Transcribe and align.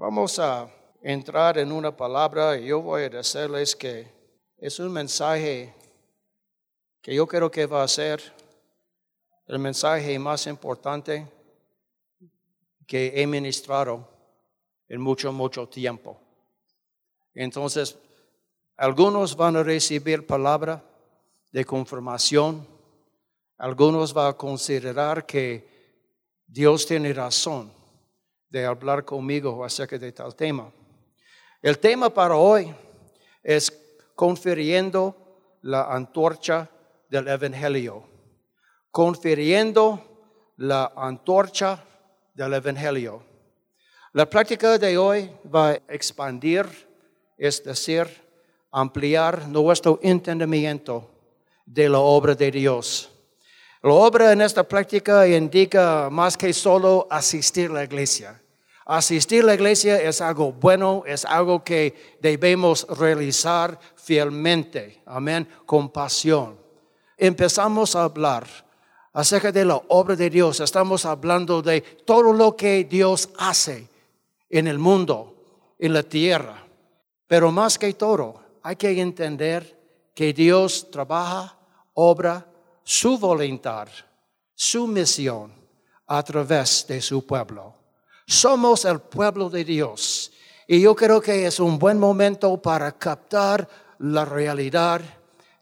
Vamos 0.00 0.38
a 0.38 0.70
entrar 1.02 1.58
en 1.58 1.72
una 1.72 1.90
palabra 1.90 2.56
y 2.56 2.66
yo 2.66 2.80
voy 2.80 3.02
a 3.02 3.08
decirles 3.08 3.74
que 3.74 4.06
es 4.56 4.78
un 4.78 4.92
mensaje 4.92 5.74
que 7.02 7.12
yo 7.12 7.26
creo 7.26 7.50
que 7.50 7.66
va 7.66 7.82
a 7.82 7.88
ser 7.88 8.22
el 9.48 9.58
mensaje 9.58 10.16
más 10.20 10.46
importante 10.46 11.26
que 12.86 13.20
he 13.20 13.26
ministrado 13.26 14.08
en 14.88 15.00
mucho, 15.00 15.32
mucho 15.32 15.68
tiempo. 15.68 16.20
Entonces, 17.34 17.98
algunos 18.76 19.34
van 19.34 19.56
a 19.56 19.64
recibir 19.64 20.24
palabra 20.24 20.80
de 21.50 21.64
confirmación, 21.64 22.64
algunos 23.56 24.14
van 24.14 24.28
a 24.28 24.34
considerar 24.34 25.26
que 25.26 25.66
Dios 26.46 26.86
tiene 26.86 27.12
razón 27.12 27.77
de 28.50 28.64
hablar 28.64 29.04
conmigo 29.04 29.64
acerca 29.64 29.98
de 29.98 30.12
tal 30.12 30.34
tema. 30.34 30.72
El 31.60 31.78
tema 31.78 32.08
para 32.08 32.36
hoy 32.36 32.74
es 33.42 33.72
confiriendo 34.14 35.14
la 35.62 35.92
antorcha 35.92 36.68
del 37.08 37.28
Evangelio. 37.28 38.04
Confiriendo 38.90 40.52
la 40.56 40.92
antorcha 40.96 41.84
del 42.34 42.54
Evangelio. 42.54 43.22
La 44.12 44.28
práctica 44.28 44.78
de 44.78 44.96
hoy 44.96 45.30
va 45.54 45.70
a 45.70 45.74
expandir, 45.88 46.66
es 47.36 47.62
decir, 47.62 48.08
ampliar 48.70 49.46
nuestro 49.48 49.98
entendimiento 50.02 51.10
de 51.66 51.88
la 51.88 51.98
obra 51.98 52.34
de 52.34 52.50
Dios. 52.50 53.10
La 53.82 53.92
obra 53.92 54.32
en 54.32 54.40
esta 54.40 54.64
práctica 54.64 55.26
indica 55.28 56.08
más 56.10 56.36
que 56.36 56.52
solo 56.52 57.06
asistir 57.10 57.70
a 57.70 57.74
la 57.74 57.84
iglesia. 57.84 58.40
Asistir 58.84 59.42
a 59.42 59.46
la 59.46 59.54
iglesia 59.54 60.02
es 60.02 60.20
algo 60.20 60.50
bueno, 60.52 61.04
es 61.06 61.24
algo 61.24 61.62
que 61.62 62.16
debemos 62.20 62.86
realizar 62.98 63.78
fielmente, 63.94 65.02
amén, 65.06 65.48
con 65.64 65.90
pasión. 65.90 66.58
Empezamos 67.16 67.94
a 67.94 68.04
hablar 68.04 68.46
acerca 69.12 69.52
de 69.52 69.64
la 69.64 69.80
obra 69.88 70.16
de 70.16 70.30
Dios, 70.30 70.58
estamos 70.60 71.04
hablando 71.04 71.62
de 71.62 71.80
todo 71.80 72.32
lo 72.32 72.56
que 72.56 72.84
Dios 72.84 73.28
hace 73.38 73.88
en 74.50 74.66
el 74.66 74.78
mundo, 74.78 75.36
en 75.78 75.92
la 75.92 76.02
tierra. 76.02 76.64
Pero 77.28 77.52
más 77.52 77.78
que 77.78 77.92
todo, 77.92 78.40
hay 78.62 78.76
que 78.76 79.00
entender 79.00 79.78
que 80.14 80.32
Dios 80.32 80.90
trabaja, 80.90 81.58
obra, 81.94 82.44
su 82.90 83.18
voluntad, 83.18 83.86
su 84.54 84.86
misión 84.86 85.52
a 86.06 86.22
través 86.22 86.86
de 86.88 87.02
su 87.02 87.26
pueblo. 87.26 87.74
Somos 88.26 88.86
el 88.86 89.00
pueblo 89.00 89.50
de 89.50 89.62
Dios 89.62 90.32
y 90.66 90.80
yo 90.80 90.96
creo 90.96 91.20
que 91.20 91.44
es 91.44 91.60
un 91.60 91.78
buen 91.78 91.98
momento 91.98 92.56
para 92.62 92.90
captar 92.92 93.68
la 93.98 94.24
realidad 94.24 95.02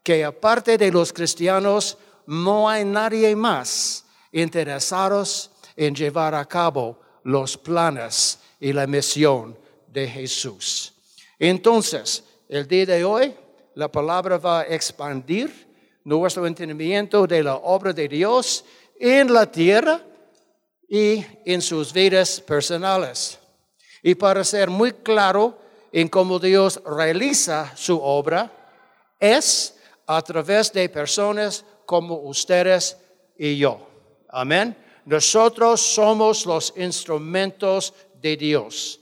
que 0.04 0.24
aparte 0.24 0.78
de 0.78 0.92
los 0.92 1.12
cristianos 1.12 1.98
no 2.28 2.69
hay 2.69 2.84
nadie 2.84 3.34
más 3.34 4.04
interesados 4.30 5.50
en 5.74 5.97
llevar 5.97 6.32
a 6.32 6.44
cabo 6.44 7.00
los 7.24 7.58
planes 7.58 8.38
y 8.60 8.72
la 8.72 8.86
misión 8.86 9.58
de 9.88 10.06
Jesús. 10.06 10.94
Entonces, 11.41 12.22
el 12.48 12.69
día 12.69 12.86
de 12.86 13.04
hoy, 13.04 13.34
la 13.74 13.91
palabra 13.91 14.38
va 14.38 14.60
a 14.60 14.66
expandir 14.66 15.66
nuestro 16.06 16.46
entendimiento 16.46 17.26
de 17.26 17.42
la 17.42 17.56
obra 17.56 17.92
de 17.92 18.06
Dios 18.06 18.64
en 18.96 19.32
la 19.32 19.50
tierra 19.50 20.00
y 20.88 21.24
en 21.44 21.60
sus 21.60 21.92
vidas 21.92 22.40
personales. 22.40 23.40
Y 24.04 24.14
para 24.14 24.44
ser 24.44 24.70
muy 24.70 24.92
claro 24.92 25.58
en 25.90 26.06
cómo 26.06 26.38
Dios 26.38 26.80
realiza 26.86 27.72
su 27.76 28.00
obra, 28.00 28.52
es 29.18 29.74
a 30.06 30.22
través 30.22 30.72
de 30.72 30.88
personas 30.88 31.64
como 31.84 32.20
ustedes 32.20 32.97
y 33.36 33.56
yo. 33.56 33.84
Amén. 34.28 34.76
Nosotros 35.06 35.81
somos 35.81 36.47
los 36.47 36.72
instrumentos 36.76 37.92
de 38.22 38.36
Dios. 38.36 39.00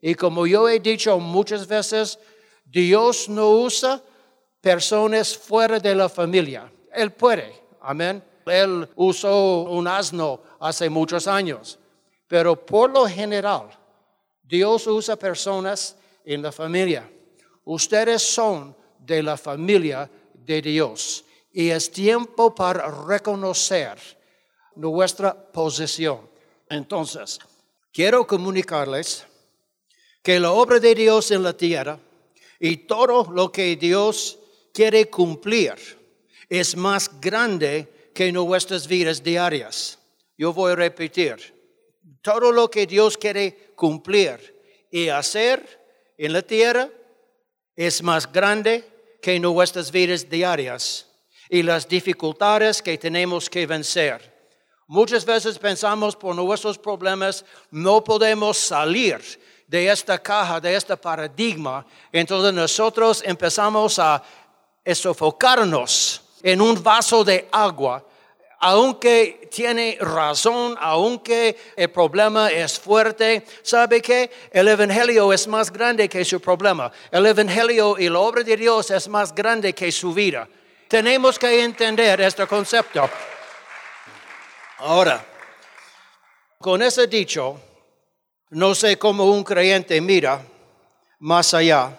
Y 0.00 0.14
como 0.14 0.46
yo 0.46 0.70
he 0.70 0.80
dicho 0.80 1.18
muchas 1.18 1.66
veces, 1.66 2.18
Dios 2.64 3.28
no 3.28 3.50
usa 3.50 4.02
personas 4.66 5.38
fuera 5.38 5.78
de 5.78 5.94
la 5.94 6.08
familia. 6.08 6.68
Él 6.92 7.12
puede, 7.12 7.54
amén. 7.82 8.20
Él 8.46 8.88
usó 8.96 9.62
un 9.62 9.86
asno 9.86 10.40
hace 10.58 10.90
muchos 10.90 11.28
años, 11.28 11.78
pero 12.26 12.56
por 12.66 12.90
lo 12.90 13.06
general, 13.06 13.68
Dios 14.42 14.88
usa 14.88 15.14
personas 15.14 15.96
en 16.24 16.42
la 16.42 16.50
familia. 16.50 17.08
Ustedes 17.62 18.20
son 18.22 18.74
de 18.98 19.22
la 19.22 19.36
familia 19.36 20.10
de 20.34 20.60
Dios 20.60 21.24
y 21.52 21.70
es 21.70 21.88
tiempo 21.88 22.52
para 22.52 22.90
reconocer 23.06 23.96
nuestra 24.74 25.32
posición. 25.32 26.28
Entonces, 26.68 27.38
quiero 27.92 28.26
comunicarles 28.26 29.28
que 30.24 30.40
la 30.40 30.50
obra 30.50 30.80
de 30.80 30.92
Dios 30.92 31.30
en 31.30 31.44
la 31.44 31.56
tierra 31.56 32.00
y 32.58 32.78
todo 32.78 33.30
lo 33.30 33.52
que 33.52 33.76
Dios 33.76 34.40
quiere 34.76 35.08
cumplir 35.08 35.74
es 36.50 36.76
más 36.76 37.10
grande 37.18 38.10
que 38.12 38.30
nuestras 38.30 38.86
vidas 38.86 39.22
diarias. 39.22 39.98
Yo 40.36 40.52
voy 40.52 40.72
a 40.72 40.76
repetir, 40.76 41.54
todo 42.20 42.52
lo 42.52 42.70
que 42.70 42.86
Dios 42.86 43.16
quiere 43.16 43.72
cumplir 43.74 44.36
y 44.90 45.08
hacer 45.08 46.12
en 46.18 46.34
la 46.34 46.42
tierra 46.42 46.90
es 47.74 48.02
más 48.02 48.30
grande 48.30 48.84
que 49.22 49.40
nuestras 49.40 49.90
vidas 49.90 50.28
diarias 50.28 51.06
y 51.48 51.62
las 51.62 51.88
dificultades 51.88 52.82
que 52.82 52.98
tenemos 52.98 53.48
que 53.48 53.66
vencer. 53.66 54.30
Muchas 54.88 55.24
veces 55.24 55.58
pensamos 55.58 56.14
por 56.14 56.36
nuestros 56.36 56.76
problemas 56.76 57.46
no 57.70 58.04
podemos 58.04 58.58
salir 58.58 59.22
de 59.66 59.88
esta 59.88 60.18
caja, 60.18 60.60
de 60.60 60.76
este 60.76 60.96
paradigma. 60.98 61.86
Entonces 62.12 62.52
nosotros 62.52 63.22
empezamos 63.24 63.98
a 63.98 64.22
es 64.86 64.98
sofocarnos 64.98 66.22
en 66.44 66.60
un 66.60 66.80
vaso 66.80 67.24
de 67.24 67.48
agua, 67.50 68.04
aunque 68.60 69.48
tiene 69.50 69.98
razón, 70.00 70.76
aunque 70.80 71.58
el 71.76 71.90
problema 71.90 72.48
es 72.52 72.78
fuerte, 72.78 73.44
¿sabe 73.62 74.00
que 74.00 74.30
El 74.52 74.68
Evangelio 74.68 75.32
es 75.32 75.48
más 75.48 75.72
grande 75.72 76.08
que 76.08 76.24
su 76.24 76.40
problema. 76.40 76.92
El 77.10 77.26
Evangelio 77.26 77.98
y 77.98 78.08
la 78.08 78.20
obra 78.20 78.44
de 78.44 78.56
Dios 78.56 78.92
es 78.92 79.08
más 79.08 79.34
grande 79.34 79.72
que 79.72 79.90
su 79.90 80.14
vida. 80.14 80.48
Tenemos 80.86 81.36
que 81.36 81.64
entender 81.64 82.20
este 82.20 82.46
concepto. 82.46 83.10
Ahora, 84.78 85.24
con 86.60 86.80
ese 86.80 87.08
dicho, 87.08 87.60
no 88.50 88.72
sé 88.72 88.96
cómo 88.96 89.24
un 89.24 89.42
creyente 89.42 90.00
mira 90.00 90.40
más 91.18 91.52
allá 91.54 91.98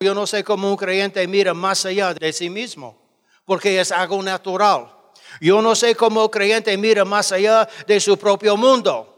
yo 0.00 0.14
no 0.14 0.26
sé 0.26 0.44
cómo 0.44 0.70
un 0.70 0.76
creyente 0.76 1.26
mira 1.26 1.54
más 1.54 1.84
allá 1.86 2.12
de 2.14 2.32
sí 2.32 2.50
mismo, 2.50 2.96
porque 3.44 3.80
es 3.80 3.92
algo 3.92 4.22
natural. 4.22 4.92
Yo 5.40 5.60
no 5.62 5.74
sé 5.74 5.94
cómo 5.94 6.24
un 6.24 6.28
creyente 6.28 6.76
mira 6.76 7.04
más 7.04 7.32
allá 7.32 7.68
de 7.86 8.00
su 8.00 8.18
propio 8.18 8.56
mundo, 8.56 9.12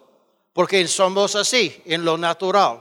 porque 0.53 0.87
somos 0.87 1.35
así, 1.37 1.83
en 1.85 2.05
lo 2.05 2.17
natural. 2.17 2.81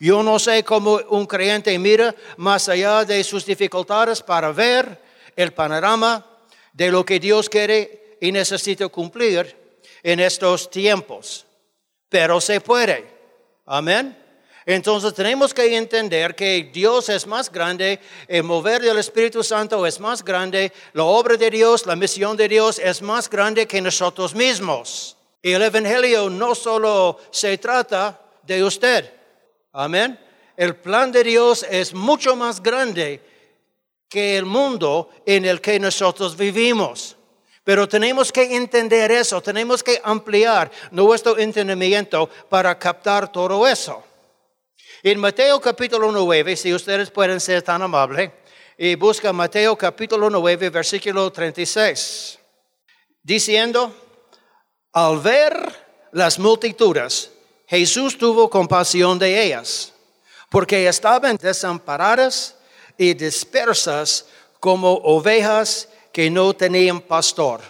Yo 0.00 0.22
no 0.22 0.38
sé 0.38 0.64
cómo 0.64 1.00
un 1.08 1.26
creyente 1.26 1.78
mira 1.78 2.14
más 2.36 2.68
allá 2.68 3.04
de 3.04 3.24
sus 3.24 3.44
dificultades 3.44 4.22
para 4.22 4.52
ver 4.52 5.00
el 5.34 5.52
panorama 5.52 6.24
de 6.72 6.90
lo 6.90 7.04
que 7.04 7.18
Dios 7.18 7.48
quiere 7.48 8.18
y 8.20 8.30
necesita 8.32 8.88
cumplir 8.88 9.80
en 10.02 10.20
estos 10.20 10.70
tiempos. 10.70 11.46
Pero 12.08 12.40
se 12.40 12.60
puede. 12.60 13.06
Amén. 13.66 14.27
Entonces 14.68 15.14
tenemos 15.14 15.54
que 15.54 15.78
entender 15.78 16.34
que 16.34 16.68
Dios 16.70 17.08
es 17.08 17.26
más 17.26 17.50
grande, 17.50 18.00
el 18.26 18.42
mover 18.42 18.82
del 18.82 18.98
Espíritu 18.98 19.42
Santo 19.42 19.86
es 19.86 19.98
más 19.98 20.22
grande, 20.22 20.74
la 20.92 21.04
obra 21.04 21.38
de 21.38 21.48
Dios, 21.48 21.86
la 21.86 21.96
misión 21.96 22.36
de 22.36 22.48
Dios 22.48 22.78
es 22.78 23.00
más 23.00 23.30
grande 23.30 23.66
que 23.66 23.80
nosotros 23.80 24.34
mismos. 24.34 25.16
Y 25.40 25.52
el 25.52 25.62
Evangelio 25.62 26.28
no 26.28 26.54
solo 26.54 27.18
se 27.30 27.56
trata 27.56 28.20
de 28.42 28.62
usted. 28.62 29.10
Amén. 29.72 30.20
El 30.54 30.76
plan 30.76 31.10
de 31.12 31.24
Dios 31.24 31.64
es 31.70 31.94
mucho 31.94 32.36
más 32.36 32.62
grande 32.62 33.22
que 34.06 34.36
el 34.36 34.44
mundo 34.44 35.08
en 35.24 35.46
el 35.46 35.62
que 35.62 35.80
nosotros 35.80 36.36
vivimos. 36.36 37.16
Pero 37.64 37.88
tenemos 37.88 38.30
que 38.30 38.54
entender 38.54 39.12
eso, 39.12 39.40
tenemos 39.40 39.82
que 39.82 39.98
ampliar 40.04 40.70
nuestro 40.90 41.38
entendimiento 41.38 42.28
para 42.50 42.78
captar 42.78 43.32
todo 43.32 43.66
eso. 43.66 44.04
En 45.04 45.20
Mateo 45.20 45.60
capítulo 45.60 46.10
9, 46.10 46.56
si 46.56 46.74
ustedes 46.74 47.08
pueden 47.12 47.38
ser 47.40 47.62
tan 47.62 47.80
amables, 47.82 48.32
y 48.76 48.96
busca 48.96 49.32
Mateo 49.32 49.76
capítulo 49.76 50.28
9, 50.28 50.70
versículo 50.70 51.30
36, 51.30 52.36
diciendo, 53.22 53.94
al 54.92 55.20
ver 55.20 56.08
las 56.10 56.36
multitudes, 56.40 57.30
Jesús 57.68 58.18
tuvo 58.18 58.50
compasión 58.50 59.20
de 59.20 59.40
ellas, 59.40 59.92
porque 60.50 60.88
estaban 60.88 61.36
desamparadas 61.36 62.56
y 62.96 63.14
dispersas 63.14 64.26
como 64.58 64.94
ovejas 64.94 65.88
que 66.12 66.28
no 66.28 66.54
tenían 66.54 67.00
pastor. 67.00 67.60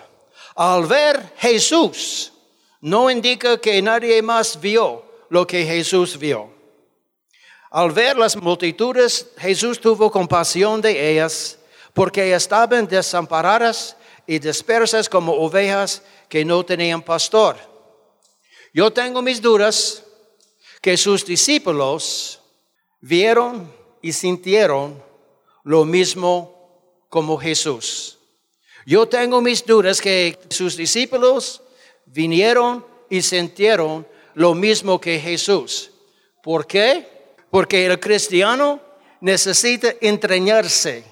Al 0.55 0.87
ver 0.87 1.35
Jesús, 1.37 2.33
no 2.81 3.11
indica 3.11 3.61
que 3.61 3.83
nadie 3.83 4.23
más 4.23 4.59
vio 4.59 5.05
lo 5.29 5.47
que 5.47 5.67
Jesús 5.67 6.19
vio. 6.19 6.58
Al 7.70 7.91
ver 7.91 8.17
las 8.17 8.37
multitudes, 8.37 9.26
Jesús 9.37 9.81
tuvo 9.81 10.11
compasión 10.11 10.81
de 10.81 11.12
ellas, 11.12 11.59
porque 11.93 12.35
estaban 12.35 12.87
desamparadas 12.88 13.97
y 14.26 14.38
dispersas 14.38 15.09
como 15.09 15.32
ovejas 15.32 16.03
que 16.29 16.44
no 16.44 16.65
tenían 16.65 17.03
pastor. 17.03 17.56
Yo 18.73 18.91
tengo 18.93 19.20
mis 19.20 19.43
dudas 19.43 20.05
que 20.81 20.97
sus 20.97 21.25
discípulos 21.25 22.41
vieron 23.00 23.73
y 24.00 24.12
sintieron 24.12 25.03
lo 25.64 25.85
mismo 25.85 27.05
como 27.09 27.37
Jesús. 27.37 28.19
Yo 28.87 29.06
tengo 29.06 29.41
mis 29.41 29.64
dudas 29.67 30.00
que 30.00 30.38
sus 30.49 30.76
discípulos 30.76 31.61
vinieron 32.06 32.87
y 33.11 33.21
sintieron 33.21 34.06
lo 34.35 34.55
mismo 34.55 35.00
que 35.00 35.19
Jesús. 35.19 35.91
¿Por 36.43 36.67
qué? 36.67 37.18
Porque 37.50 37.87
el 37.87 37.99
cristiano 37.99 38.81
necesita 39.21 39.95
entrañarse. 40.00 41.05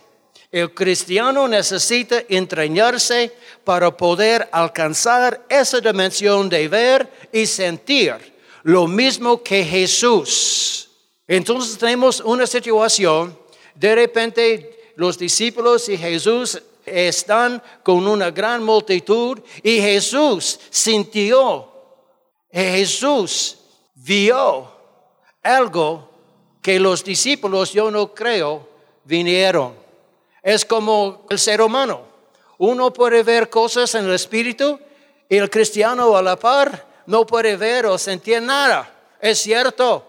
El 0.51 0.73
cristiano 0.73 1.49
necesita 1.49 2.23
entrañarse 2.29 3.33
para 3.65 3.95
poder 3.97 4.49
alcanzar 4.53 5.45
esa 5.49 5.81
dimensión 5.81 6.49
de 6.49 6.69
ver 6.69 7.11
y 7.33 7.47
sentir 7.47 8.15
lo 8.63 8.87
mismo 8.87 9.43
que 9.43 9.65
Jesús. 9.65 10.89
Entonces 11.27 11.77
tenemos 11.77 12.21
una 12.21 12.47
situación, 12.47 13.37
de 13.75 13.95
repente 13.95 14.93
los 14.97 15.19
discípulos 15.19 15.89
y 15.89 15.97
Jesús 15.99 16.63
están 16.85 17.63
con 17.83 18.07
una 18.07 18.31
gran 18.31 18.63
multitud 18.63 19.41
y 19.63 19.81
Jesús 19.81 20.59
sintió, 20.71 21.73
Jesús 22.51 23.59
vio 23.95 24.71
algo 25.43 26.16
que 26.67 26.81
los 26.81 27.05
discípulos, 27.05 27.73
yo 27.73 27.93
no 27.93 28.13
creo, 28.13 28.69
vinieron. 29.05 29.77
Es 30.43 30.65
como 30.65 31.25
el 31.31 31.39
ser 31.39 31.63
humano. 31.63 32.01
Uno 32.59 32.93
puede 32.93 33.23
ver 33.23 33.49
cosas 33.49 33.95
en 33.95 34.07
el 34.07 34.15
espíritu 34.15 34.77
y 35.29 35.37
el 35.37 35.49
cristiano 35.49 36.17
a 36.17 36.23
la 36.23 36.35
par 36.35 36.85
no 37.07 37.25
puede 37.25 37.57
ver 37.57 37.87
o 37.87 37.97
sentir 37.97 38.43
nada. 38.43 38.93
Es 39.21 39.39
cierto. 39.39 40.05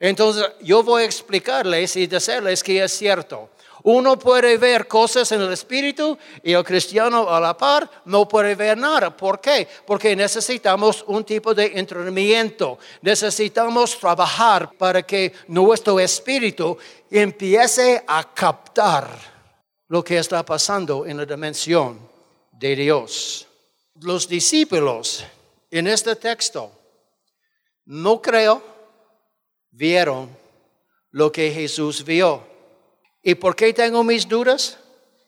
Entonces 0.00 0.50
yo 0.62 0.82
voy 0.82 1.04
a 1.04 1.06
explicarles 1.06 1.94
y 1.94 2.08
decirles 2.08 2.60
que 2.60 2.82
es 2.82 2.90
cierto. 2.90 3.48
Uno 3.84 4.18
puede 4.18 4.56
ver 4.58 4.86
cosas 4.86 5.32
en 5.32 5.40
el 5.40 5.52
espíritu 5.52 6.16
y 6.42 6.52
el 6.52 6.64
cristiano 6.64 7.28
a 7.28 7.40
la 7.40 7.56
par 7.56 7.90
no 8.04 8.28
puede 8.28 8.54
ver 8.54 8.78
nada. 8.78 9.16
¿Por 9.16 9.40
qué? 9.40 9.66
Porque 9.86 10.14
necesitamos 10.14 11.04
un 11.08 11.24
tipo 11.24 11.52
de 11.54 11.72
entrenamiento. 11.74 12.78
Necesitamos 13.00 13.98
trabajar 13.98 14.72
para 14.72 15.02
que 15.02 15.32
nuestro 15.48 15.98
espíritu 15.98 16.78
empiece 17.10 18.04
a 18.06 18.32
captar 18.32 19.08
lo 19.88 20.02
que 20.02 20.18
está 20.18 20.44
pasando 20.44 21.04
en 21.04 21.16
la 21.16 21.26
dimensión 21.26 21.98
de 22.52 22.76
Dios. 22.76 23.46
Los 24.00 24.28
discípulos 24.28 25.24
en 25.70 25.86
este 25.86 26.16
texto, 26.16 26.70
no 27.86 28.22
creo, 28.22 28.62
vieron 29.70 30.30
lo 31.10 31.32
que 31.32 31.50
Jesús 31.50 32.04
vio. 32.04 32.51
¿Y 33.22 33.36
por 33.36 33.54
qué 33.54 33.72
tengo 33.72 34.02
mis 34.02 34.28
dudas? 34.28 34.78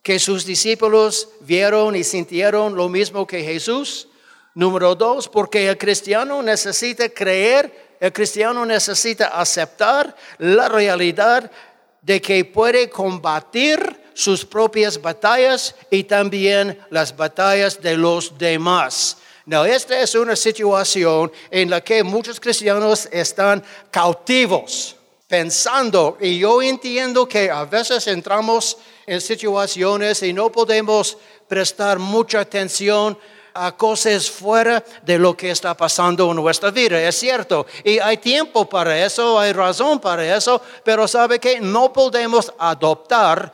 Que 0.02 0.18
sus 0.18 0.44
discípulos 0.44 1.28
vieron 1.40 1.94
y 1.94 2.02
sintieron 2.02 2.74
lo 2.74 2.88
mismo 2.88 3.26
que 3.26 3.42
Jesús. 3.42 4.08
Número 4.54 4.94
dos, 4.94 5.28
porque 5.28 5.68
el 5.68 5.78
cristiano 5.78 6.42
necesita 6.42 7.08
creer, 7.08 7.96
el 8.00 8.12
cristiano 8.12 8.66
necesita 8.66 9.28
aceptar 9.28 10.14
la 10.38 10.68
realidad 10.68 11.50
de 12.02 12.20
que 12.20 12.44
puede 12.44 12.90
combatir 12.90 14.02
sus 14.12 14.44
propias 14.44 15.00
batallas 15.00 15.74
y 15.90 16.04
también 16.04 16.78
las 16.90 17.16
batallas 17.16 17.80
de 17.80 17.96
los 17.96 18.36
demás. 18.38 19.18
No, 19.46 19.64
esta 19.64 20.00
es 20.00 20.14
una 20.14 20.36
situación 20.36 21.30
en 21.50 21.70
la 21.70 21.82
que 21.82 22.02
muchos 22.02 22.40
cristianos 22.40 23.08
están 23.12 23.62
cautivos 23.90 24.96
pensando, 25.34 26.16
y 26.20 26.38
yo 26.38 26.62
entiendo 26.62 27.26
que 27.26 27.50
a 27.50 27.64
veces 27.64 28.06
entramos 28.06 28.78
en 29.04 29.20
situaciones 29.20 30.22
y 30.22 30.32
no 30.32 30.52
podemos 30.52 31.18
prestar 31.48 31.98
mucha 31.98 32.38
atención 32.38 33.18
a 33.52 33.76
cosas 33.76 34.30
fuera 34.30 34.84
de 35.02 35.18
lo 35.18 35.36
que 35.36 35.50
está 35.50 35.76
pasando 35.76 36.30
en 36.30 36.36
nuestra 36.36 36.70
vida. 36.70 37.02
Es 37.02 37.16
cierto, 37.16 37.66
y 37.82 37.98
hay 37.98 38.18
tiempo 38.18 38.68
para 38.68 39.04
eso, 39.04 39.36
hay 39.36 39.52
razón 39.52 39.98
para 39.98 40.36
eso, 40.36 40.62
pero 40.84 41.08
sabe 41.08 41.40
que 41.40 41.58
no 41.58 41.92
podemos 41.92 42.52
adoptar 42.56 43.52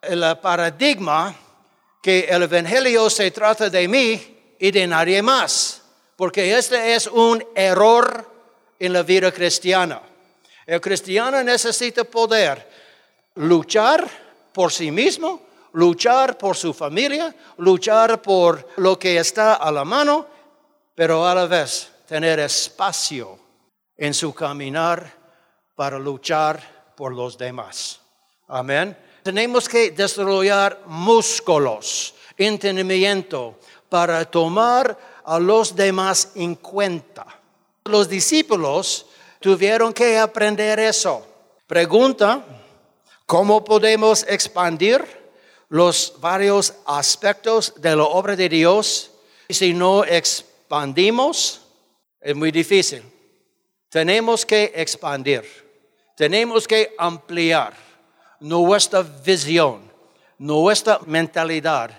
el 0.00 0.24
paradigma 0.38 1.36
que 2.00 2.20
el 2.30 2.44
Evangelio 2.44 3.10
se 3.10 3.30
trata 3.30 3.68
de 3.68 3.86
mí 3.86 4.54
y 4.58 4.70
de 4.70 4.86
nadie 4.86 5.20
más, 5.20 5.82
porque 6.16 6.56
este 6.56 6.94
es 6.94 7.06
un 7.08 7.44
error 7.54 8.26
en 8.78 8.94
la 8.94 9.02
vida 9.02 9.30
cristiana. 9.30 10.00
El 10.70 10.80
cristiano 10.80 11.42
necesita 11.42 12.04
poder 12.04 12.64
luchar 13.34 14.08
por 14.52 14.70
sí 14.70 14.92
mismo, 14.92 15.42
luchar 15.72 16.38
por 16.38 16.56
su 16.56 16.72
familia, 16.72 17.34
luchar 17.56 18.22
por 18.22 18.68
lo 18.76 18.96
que 18.96 19.18
está 19.18 19.54
a 19.54 19.72
la 19.72 19.84
mano, 19.84 20.28
pero 20.94 21.26
a 21.26 21.34
la 21.34 21.46
vez 21.46 21.90
tener 22.06 22.38
espacio 22.38 23.36
en 23.96 24.14
su 24.14 24.32
caminar 24.32 25.12
para 25.74 25.98
luchar 25.98 26.92
por 26.94 27.16
los 27.16 27.36
demás. 27.36 27.98
Amén. 28.46 28.96
Tenemos 29.24 29.68
que 29.68 29.90
desarrollar 29.90 30.82
músculos, 30.86 32.14
entendimiento, 32.36 33.58
para 33.88 34.24
tomar 34.24 34.96
a 35.24 35.36
los 35.40 35.74
demás 35.74 36.30
en 36.36 36.54
cuenta. 36.54 37.26
Los 37.86 38.08
discípulos 38.08 39.06
tuvieron 39.40 39.92
que 39.92 40.18
aprender 40.18 40.78
eso. 40.78 41.26
Pregunta, 41.66 42.44
¿cómo 43.26 43.64
podemos 43.64 44.24
expandir 44.28 45.02
los 45.68 46.14
varios 46.20 46.74
aspectos 46.86 47.72
de 47.76 47.96
la 47.96 48.04
obra 48.04 48.36
de 48.36 48.48
Dios 48.48 49.10
si 49.48 49.72
no 49.72 50.04
expandimos? 50.04 51.62
Es 52.20 52.36
muy 52.36 52.50
difícil. 52.52 53.02
Tenemos 53.88 54.46
que 54.46 54.72
expandir, 54.74 55.42
tenemos 56.16 56.68
que 56.68 56.94
ampliar 56.96 57.74
nuestra 58.38 59.02
visión, 59.02 59.90
nuestra 60.38 61.00
mentalidad 61.06 61.90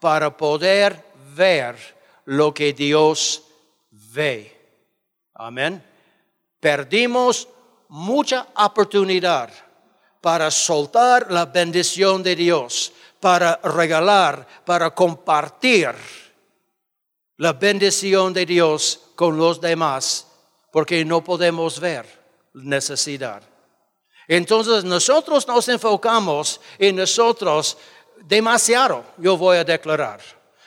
para 0.00 0.36
poder 0.36 1.04
ver 1.36 1.76
lo 2.24 2.52
que 2.52 2.72
Dios 2.72 3.44
ve. 3.90 4.52
Amén 5.34 5.95
perdimos 6.66 7.46
mucha 7.90 8.48
oportunidad 8.56 9.50
para 10.20 10.50
soltar 10.50 11.30
la 11.30 11.44
bendición 11.44 12.24
de 12.24 12.34
Dios, 12.34 12.92
para 13.20 13.60
regalar, 13.62 14.44
para 14.64 14.90
compartir 14.90 15.94
la 17.36 17.52
bendición 17.52 18.32
de 18.32 18.44
Dios 18.44 18.98
con 19.14 19.36
los 19.36 19.60
demás, 19.60 20.26
porque 20.72 21.04
no 21.04 21.22
podemos 21.22 21.78
ver 21.78 22.04
necesidad. 22.54 23.44
Entonces 24.26 24.82
nosotros 24.82 25.46
nos 25.46 25.68
enfocamos 25.68 26.60
en 26.80 26.96
nosotros 26.96 27.78
demasiado, 28.24 29.04
yo 29.18 29.36
voy 29.36 29.58
a 29.58 29.64
declarar. 29.64 30.18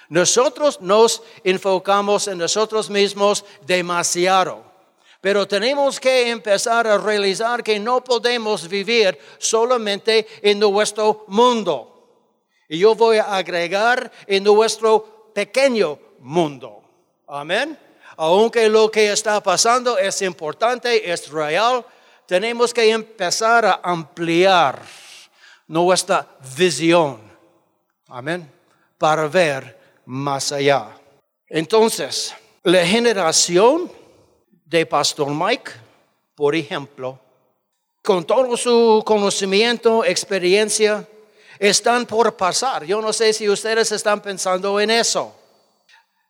Nosotros 0.08 0.80
nos 0.80 1.22
enfocamos 1.44 2.30
en 2.30 2.38
nosotros 2.38 2.90
mismos 2.90 3.44
demasiado. 3.68 4.69
Pero 5.22 5.48
tenemos 5.48 6.00
que 6.00 6.30
empezar 6.30 6.88
a 6.88 6.98
realizar 6.98 7.64
que 7.64 7.78
no 7.78 8.04
podemos 8.04 8.68
vivir 8.70 9.18
solamente 9.38 10.26
en 10.42 10.60
nuestro 10.60 11.26
mundo. 11.28 11.90
Y 12.70 12.80
yo 12.80 12.96
voy 12.96 13.18
a 13.18 13.36
agregar 13.36 14.12
en 14.28 14.44
nuestro 14.44 15.32
pequeño 15.34 16.00
mundo. 16.20 16.82
Amén. 17.28 17.78
Aunque 18.16 18.70
lo 18.70 18.90
que 18.90 19.12
está 19.12 19.42
pasando 19.42 19.98
es 19.98 20.22
importante, 20.22 21.12
es 21.12 21.30
real, 21.30 21.86
tenemos 22.26 22.74
que 22.74 22.90
empezar 22.90 23.66
a 23.66 23.80
ampliar 23.84 24.82
nuestra 25.68 26.28
visión. 26.56 27.20
Amén. 28.08 28.50
Para 28.98 29.28
ver 29.28 29.80
más 30.06 30.52
allá. 30.52 30.90
Entonces, 31.48 32.36
la 32.64 32.86
generación 32.86 33.99
de 34.70 34.86
Pastor 34.86 35.30
Mike, 35.34 35.72
por 36.36 36.56
ejemplo, 36.56 37.20
con 38.04 38.24
todo 38.24 38.56
su 38.56 39.02
conocimiento, 39.04 40.06
experiencia, 40.06 41.08
están 41.58 42.06
por 42.06 42.38
pasar. 42.38 42.86
Yo 42.86 43.02
no 43.02 43.12
sé 43.12 43.34
si 43.34 43.50
ustedes 43.50 43.92
están 43.92 44.22
pensando 44.22 44.80
en 44.80 44.92
eso. 44.92 45.36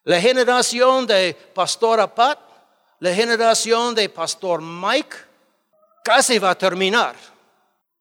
La 0.06 0.22
generación 0.22 1.06
de 1.06 1.36
Pastor 1.54 2.10
Pat, 2.14 2.40
la 3.00 3.14
generación 3.14 3.94
de 3.94 4.08
Pastor 4.08 4.62
Mike, 4.62 5.18
casi 6.04 6.40
va 6.40 6.52
a 6.52 6.58
terminar. 6.58 7.16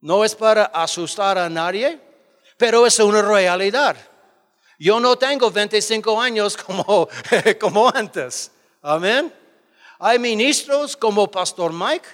No 0.00 0.24
es 0.24 0.36
para 0.36 0.66
asustar 0.66 1.36
a 1.36 1.48
nadie, 1.50 2.00
pero 2.56 2.86
es 2.86 2.98
una 3.00 3.22
realidad. 3.22 3.96
Yo 4.78 5.00
no 5.00 5.16
tengo 5.18 5.50
25 5.50 6.20
años 6.20 6.56
como, 6.56 7.08
como 7.60 7.88
antes. 7.88 8.52
Amén. 8.80 9.34
Hay 9.98 10.18
ministros 10.18 10.96
como 10.96 11.30
Pastor 11.30 11.72
Mike 11.72 12.08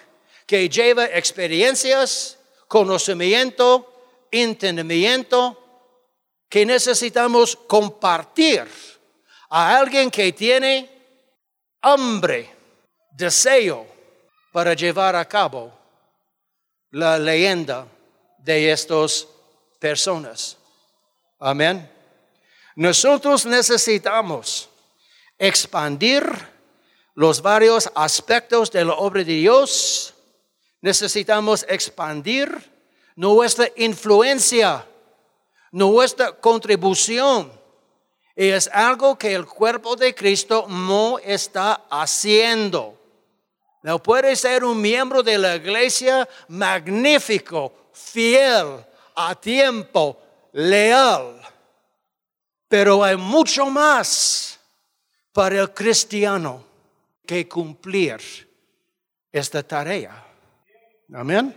que 0.47 0.69
lleva 0.69 1.05
experiencias, 1.07 2.39
conocimiento, 2.67 4.27
entendimiento 4.31 5.61
que 6.49 6.65
necesitamos 6.65 7.57
compartir 7.67 8.67
a 9.51 9.77
alguien 9.77 10.11
que 10.11 10.33
tiene 10.33 10.91
hambre, 11.83 12.51
deseo 13.11 13.87
para 14.53 14.75
llevar 14.75 15.17
a 15.17 15.25
cabo 15.27 15.73
la 16.91 17.19
leyenda 17.19 17.87
de 18.39 18.71
estas 18.71 19.27
personas. 19.79 20.57
Amén. 21.39 21.91
Nosotros 22.77 23.45
necesitamos 23.47 24.69
expandir 25.39 26.54
los 27.15 27.41
varios 27.41 27.91
aspectos 27.95 28.71
de 28.71 28.85
la 28.85 28.95
obra 28.95 29.23
de 29.23 29.33
Dios. 29.33 30.15
Necesitamos 30.81 31.65
expandir 31.69 32.51
nuestra 33.17 33.71
influencia, 33.77 34.87
nuestra 35.71 36.33
contribución. 36.33 37.53
Y 38.37 38.49
es 38.49 38.69
algo 38.73 39.17
que 39.17 39.33
el 39.33 39.47
cuerpo 39.47 39.95
de 39.95 40.15
Cristo 40.15 40.67
no 40.69 41.19
está 41.21 41.85
haciendo. 41.89 42.99
No 43.83 44.03
puede 44.03 44.35
ser 44.35 44.65
un 44.65 44.81
miembro 44.81 45.23
de 45.23 45.39
la 45.39 45.57
iglesia 45.57 46.29
magnífico, 46.49 47.91
fiel, 47.93 48.85
a 49.15 49.35
tiempo, 49.37 50.19
leal. 50.53 51.41
Pero 52.67 53.05
hay 53.05 53.17
mucho 53.17 53.67
más 53.67 54.59
para 55.33 55.61
el 55.61 55.73
cristiano 55.73 56.74
que 57.27 57.49
cumplir 57.49 58.21
esta 59.33 59.63
tarea. 59.63 60.27
Amén. 61.13 61.55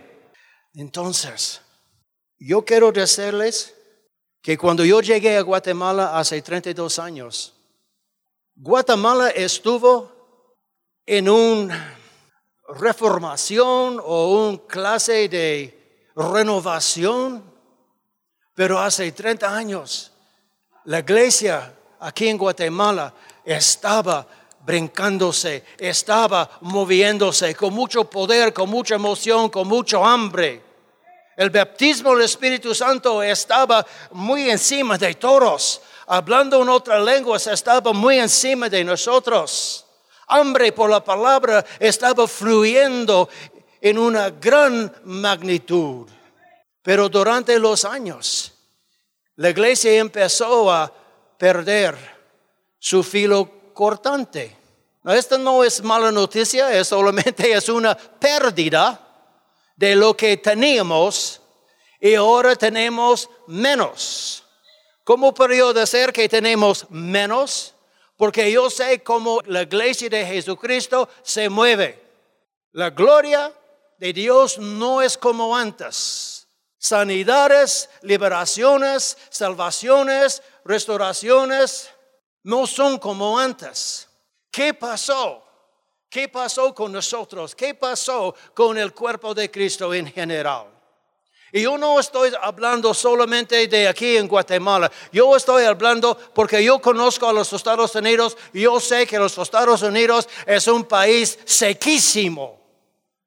Entonces, 0.74 1.60
yo 2.38 2.64
quiero 2.64 2.92
decirles 2.92 3.74
que 4.42 4.56
cuando 4.56 4.84
yo 4.84 5.00
llegué 5.00 5.36
a 5.36 5.42
Guatemala 5.42 6.18
hace 6.18 6.40
32 6.40 6.98
años, 6.98 7.54
Guatemala 8.54 9.30
estuvo 9.30 10.12
en 11.06 11.28
una 11.28 11.96
reformación 12.68 14.00
o 14.04 14.48
un 14.48 14.58
clase 14.58 15.28
de 15.28 16.10
renovación, 16.14 17.42
pero 18.54 18.78
hace 18.78 19.12
30 19.12 19.56
años 19.56 20.12
la 20.84 21.00
iglesia 21.00 21.74
aquí 22.00 22.28
en 22.28 22.38
Guatemala 22.38 23.14
estaba 23.44 24.26
brincándose, 24.68 25.64
estaba 25.78 26.58
moviéndose 26.60 27.54
con 27.54 27.72
mucho 27.72 28.04
poder, 28.04 28.52
con 28.52 28.68
mucha 28.68 28.96
emoción, 28.96 29.48
con 29.48 29.66
mucho 29.66 30.04
hambre. 30.04 30.62
El 31.38 31.48
bautismo 31.48 32.14
del 32.14 32.26
Espíritu 32.26 32.74
Santo 32.74 33.22
estaba 33.22 33.86
muy 34.10 34.50
encima 34.50 34.98
de 34.98 35.14
todos. 35.14 35.80
Hablando 36.06 36.60
en 36.60 36.68
otras 36.68 37.02
lenguas 37.02 37.46
estaba 37.46 37.94
muy 37.94 38.18
encima 38.18 38.68
de 38.68 38.84
nosotros. 38.84 39.86
Hambre 40.26 40.72
por 40.72 40.90
la 40.90 41.02
palabra 41.02 41.64
estaba 41.80 42.28
fluyendo 42.28 43.30
en 43.80 43.96
una 43.96 44.28
gran 44.28 44.92
magnitud. 45.04 46.06
Pero 46.82 47.08
durante 47.08 47.58
los 47.58 47.86
años, 47.86 48.52
la 49.36 49.48
iglesia 49.48 49.94
empezó 49.94 50.70
a 50.70 50.92
perder 51.38 51.96
su 52.78 53.02
filo 53.02 53.50
cortante. 53.72 54.57
Esto 55.14 55.38
no 55.38 55.64
es 55.64 55.82
mala 55.82 56.12
noticia, 56.12 56.72
es 56.72 56.88
solamente 56.88 57.52
es 57.52 57.68
una 57.68 57.96
pérdida 57.96 59.00
de 59.76 59.94
lo 59.94 60.16
que 60.16 60.36
teníamos 60.36 61.40
y 62.00 62.14
ahora 62.14 62.54
tenemos 62.56 63.30
menos. 63.46 64.44
¿Cómo 65.04 65.32
puedo 65.32 65.72
decir 65.72 66.12
que 66.12 66.28
tenemos 66.28 66.90
menos? 66.90 67.74
Porque 68.16 68.50
yo 68.52 68.68
sé 68.68 69.02
cómo 69.02 69.40
la 69.46 69.62
iglesia 69.62 70.10
de 70.10 70.26
Jesucristo 70.26 71.08
se 71.22 71.48
mueve. 71.48 72.02
La 72.72 72.90
gloria 72.90 73.52
de 73.96 74.12
Dios 74.12 74.58
no 74.58 75.00
es 75.00 75.16
como 75.16 75.56
antes. 75.56 76.46
Sanidades, 76.76 77.88
liberaciones, 78.02 79.16
salvaciones, 79.30 80.42
restauraciones 80.64 81.88
no 82.42 82.66
son 82.66 82.98
como 82.98 83.38
antes. 83.38 84.07
¿Qué 84.50 84.74
pasó? 84.74 85.44
¿Qué 86.08 86.28
pasó 86.28 86.74
con 86.74 86.92
nosotros? 86.92 87.54
¿Qué 87.54 87.74
pasó 87.74 88.34
con 88.54 88.78
el 88.78 88.94
cuerpo 88.94 89.34
de 89.34 89.50
Cristo 89.50 89.92
en 89.92 90.10
general? 90.10 90.66
Y 91.52 91.62
yo 91.62 91.78
no 91.78 91.98
estoy 91.98 92.32
hablando 92.40 92.92
solamente 92.92 93.66
de 93.68 93.88
aquí 93.88 94.16
en 94.16 94.28
Guatemala. 94.28 94.90
Yo 95.12 95.34
estoy 95.34 95.64
hablando 95.64 96.16
porque 96.34 96.62
yo 96.62 96.78
conozco 96.78 97.26
a 97.26 97.32
los 97.32 97.52
Estados 97.52 97.94
Unidos 97.94 98.36
y 98.52 98.62
yo 98.62 98.78
sé 98.80 99.06
que 99.06 99.18
los 99.18 99.36
Estados 99.38 99.82
Unidos 99.82 100.28
es 100.46 100.66
un 100.66 100.84
país 100.84 101.38
sequísimo, 101.44 102.60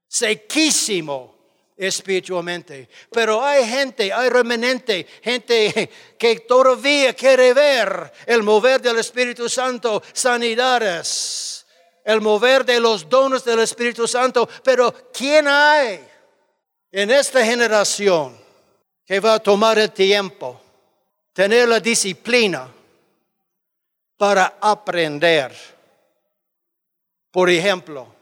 sequísimo 0.08 1.41
espiritualmente. 1.88 2.88
Pero 3.12 3.44
hay 3.44 3.66
gente, 3.68 4.14
hay 4.14 4.30
remanente, 4.30 5.08
gente 5.24 5.90
que 6.18 6.42
todavía 6.42 7.14
quiere 7.14 7.54
ver 7.54 8.14
el 8.28 8.44
mover 8.44 8.82
del 8.82 9.00
Espíritu 9.00 9.50
Santo, 9.50 10.02
sanidades 10.14 11.66
el 12.04 12.22
mover 12.22 12.66
de 12.66 12.80
los 12.80 13.08
dones 13.08 13.44
del 13.44 13.60
Espíritu 13.60 14.08
Santo. 14.08 14.48
Pero 14.64 14.94
¿quién 15.12 15.48
hay 15.48 16.08
en 16.92 17.12
esta 17.12 17.44
generación 17.46 18.38
que 19.06 19.20
va 19.20 19.36
a 19.36 19.40
tomar 19.40 19.78
el 19.80 19.92
tiempo, 19.92 20.60
tener 21.34 21.68
la 21.68 21.80
disciplina 21.80 22.72
para 24.18 24.58
aprender? 24.62 25.56
Por 27.32 27.50
ejemplo, 27.50 28.14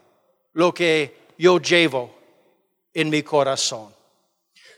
lo 0.52 0.72
que 0.72 1.32
yo 1.36 1.58
llevo 1.58 2.19
en 2.94 3.10
mi 3.10 3.22
corazón. 3.22 3.94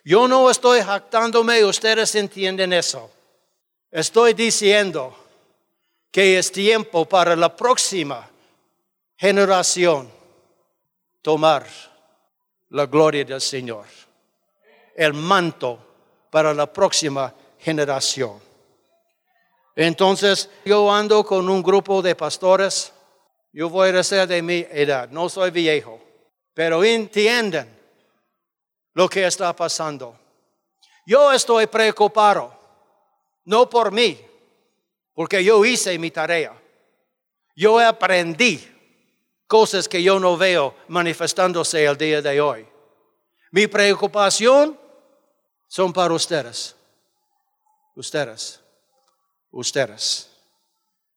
Yo 0.04 0.26
no 0.26 0.50
estoy 0.50 0.82
jactándome, 0.82 1.64
ustedes 1.64 2.14
entienden 2.14 2.72
eso. 2.72 3.10
Estoy 3.90 4.34
diciendo 4.34 5.14
que 6.10 6.38
es 6.38 6.50
tiempo 6.50 7.04
para 7.04 7.36
la 7.36 7.54
próxima 7.54 8.28
generación 9.16 10.10
tomar 11.22 11.66
la 12.70 12.86
gloria 12.86 13.24
del 13.24 13.40
Señor, 13.40 13.86
el 14.96 15.14
manto 15.14 15.78
para 16.30 16.52
la 16.52 16.72
próxima 16.72 17.32
generación. 17.58 18.40
Entonces, 19.76 20.50
yo 20.64 20.92
ando 20.92 21.24
con 21.24 21.48
un 21.48 21.62
grupo 21.62 22.02
de 22.02 22.14
pastores, 22.14 22.92
yo 23.52 23.70
voy 23.70 23.90
a 23.90 24.02
ser 24.02 24.26
de 24.26 24.42
mi 24.42 24.66
edad, 24.70 25.08
no 25.10 25.28
soy 25.28 25.50
viejo, 25.50 26.00
pero 26.54 26.82
entienden 26.82 27.81
lo 28.94 29.08
que 29.08 29.26
está 29.26 29.54
pasando. 29.54 30.18
Yo 31.06 31.32
estoy 31.32 31.66
preocupado, 31.66 32.54
no 33.44 33.68
por 33.68 33.90
mí, 33.90 34.20
porque 35.14 35.42
yo 35.42 35.64
hice 35.64 35.98
mi 35.98 36.10
tarea. 36.10 36.56
Yo 37.54 37.78
aprendí 37.78 38.68
cosas 39.46 39.88
que 39.88 40.02
yo 40.02 40.18
no 40.18 40.36
veo 40.36 40.74
manifestándose 40.88 41.84
el 41.84 41.96
día 41.98 42.22
de 42.22 42.40
hoy. 42.40 42.66
Mi 43.50 43.66
preocupación 43.66 44.78
son 45.68 45.92
para 45.92 46.14
ustedes. 46.14 46.74
Ustedes. 47.94 48.60
Ustedes. 49.50 50.30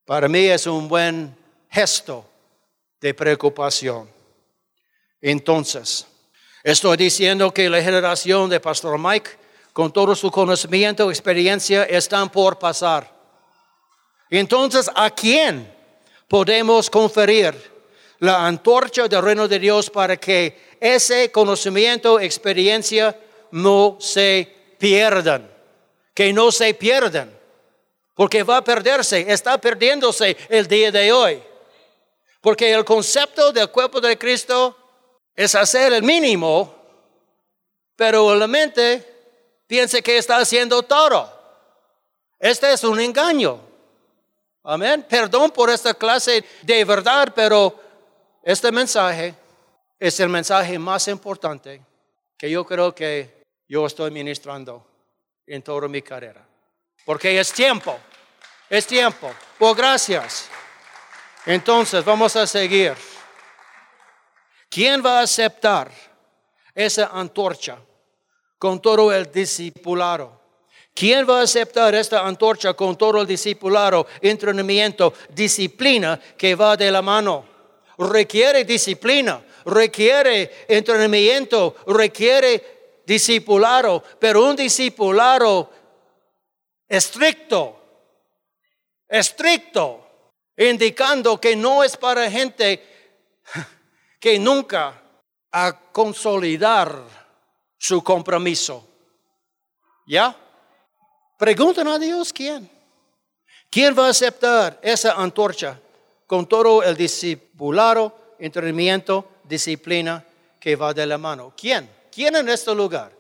Para 0.06 0.28
mí 0.28 0.46
es 0.46 0.68
un 0.68 0.88
buen 0.88 1.36
gesto 1.70 2.26
de 3.00 3.14
preocupación. 3.14 4.10
Entonces, 5.22 6.06
estoy 6.66 6.98
diciendo 6.98 7.54
que 7.54 7.70
la 7.70 7.82
generación 7.82 8.50
de 8.50 8.60
Pastor 8.60 8.98
Mike, 8.98 9.30
con 9.72 9.94
todo 9.94 10.16
su 10.16 10.32
conocimiento, 10.32 11.12
experiencia, 11.12 11.84
están 11.84 12.30
por 12.30 12.58
pasar. 12.58 13.14
Entonces, 14.32 14.90
¿a 14.96 15.12
quién 15.12 15.72
podemos 16.28 16.90
conferir 16.90 17.54
la 18.18 18.48
antorcha 18.48 19.08
del 19.08 19.22
reino 19.22 19.48
de 19.48 19.60
Dios 19.60 19.92
para 19.92 20.18
que 20.18 20.76
ese 20.80 21.32
conocimiento, 21.32 22.20
experiencia 22.20 23.16
no 23.52 23.98
se 24.00 24.52
pierdan, 24.80 25.48
que 26.16 26.34
no 26.34 26.52
se 26.52 26.74
pierdan, 26.74 27.32
porque 28.16 28.42
va 28.42 28.58
a 28.58 28.64
perderse, 28.64 29.32
está 29.32 29.60
perdiéndose 29.60 30.36
el 30.50 30.68
día 30.68 30.92
de 30.92 31.12
hoy. 31.12 31.44
Porque 32.42 32.74
el 32.74 32.84
concepto 32.84 33.52
del 33.52 33.70
cuerpo 33.70 34.02
de 34.02 34.18
Cristo 34.18 34.85
es 35.36 35.56
hacer 35.56 35.94
el 35.94 36.04
mínimo, 36.04 36.74
pero 37.96 38.34
la 38.36 38.48
mente 38.48 39.16
piensa 39.68 40.02
que 40.02 40.18
está 40.18 40.38
haciendo 40.38 40.84
todo. 40.84 41.32
Este 42.40 42.72
es 42.72 42.84
un 42.84 43.00
engaño. 43.00 43.60
Amén. 44.64 45.06
Perdón 45.08 45.52
por 45.52 45.70
esta 45.70 45.94
clase 45.94 46.44
de 46.62 46.86
verdad, 46.86 47.32
pero 47.36 47.80
este 48.44 48.72
mensaje 48.72 49.36
es 50.00 50.20
el 50.20 50.30
mensaje 50.30 50.78
más 50.80 51.08
importante 51.08 51.82
que 52.38 52.50
yo 52.50 52.66
creo 52.66 52.94
que 52.94 53.46
yo 53.68 53.86
estoy 53.86 54.12
ministrando 54.12 54.86
en 55.48 55.62
toda 55.62 55.88
mi 55.88 56.02
carrera. 56.02 56.46
Porque 57.06 57.40
es 57.40 57.52
tiempo, 57.54 57.98
es 58.70 58.86
tiempo. 58.88 59.32
Pues 59.58 59.76
gracias. 59.76 60.50
Entonces, 61.46 62.04
vamos 62.04 62.36
a 62.36 62.48
seguir. 62.48 62.96
¿Quién 64.76 65.02
va 65.02 65.20
a 65.20 65.24
aceptar 65.24 65.90
esa 66.76 67.06
antorcha 67.14 67.78
con 68.60 68.82
todo 68.82 69.10
el 69.14 69.32
discipulado? 69.32 70.38
¿Quién 70.94 71.26
va 71.26 71.40
a 71.40 71.44
aceptar 71.44 71.96
esta 71.96 72.28
antorcha 72.28 72.74
con 72.74 72.98
todo 72.98 73.22
el 73.22 73.26
discipulado, 73.26 74.06
entrenamiento, 74.20 75.14
disciplina 75.30 76.20
que 76.38 76.56
va 76.56 76.76
de 76.76 76.92
la 76.92 77.02
mano? 77.02 77.46
Requiere 77.98 78.66
disciplina, 78.66 79.42
requiere 79.64 80.66
entrenamiento, 80.68 81.78
requiere 81.88 83.02
discipulado, 83.06 84.04
pero 84.20 84.44
un 84.44 84.58
discipulado 84.58 85.72
estricto, 86.86 87.80
estricto, 89.08 90.06
indicando 90.58 91.40
que 91.40 91.56
no 91.56 91.82
es 91.82 91.96
para 91.96 92.30
gente 92.30 92.92
que 94.26 94.40
nunca 94.40 95.00
a 95.52 95.80
consolidar 95.92 97.00
su 97.78 98.04
compromiso. 98.04 98.84
¿Ya? 100.08 100.36
Preguntan 101.38 101.88
a 101.90 102.00
Dios 102.00 102.34
quién. 102.34 102.68
¿Quién 103.70 103.96
va 103.96 104.08
a 104.08 104.10
aceptar 104.10 104.80
esa 104.82 105.12
antorcha 105.12 105.80
con 106.26 106.48
todo 106.48 106.82
el 106.82 106.98
discipulado, 106.98 108.34
entrenamiento, 108.40 109.30
disciplina 109.44 110.26
que 110.60 110.76
va 110.76 110.92
de 110.92 111.06
la 111.06 111.20
mano? 111.20 111.54
¿Quién? 111.56 111.88
¿Quién 112.12 112.36
en 112.36 112.50
este 112.50 112.74
lugar? 112.74 113.12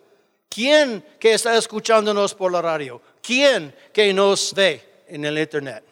¿Quién 0.49 1.05
que 1.19 1.35
está 1.35 1.55
escuchándonos 1.55 2.33
por 2.33 2.51
la 2.51 2.63
radio? 2.63 2.99
¿Quién 3.21 3.75
que 3.93 4.11
nos 4.11 4.55
ve 4.55 5.03
en 5.07 5.23
el 5.23 5.37
internet? 5.37 5.83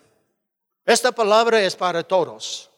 Esta 0.83 1.11
palabra 1.11 1.61
es 1.61 1.75
para 1.75 2.01
todos. 2.01 2.72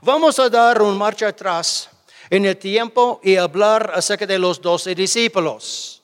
Vamos 0.00 0.38
a 0.38 0.48
dar 0.48 0.80
un 0.80 0.96
marcha 0.96 1.28
atrás 1.28 1.90
en 2.30 2.46
el 2.46 2.56
tiempo 2.56 3.20
y 3.22 3.36
hablar 3.36 3.92
acerca 3.94 4.26
de 4.26 4.38
los 4.38 4.60
doce 4.60 4.94
discípulos. 4.94 6.02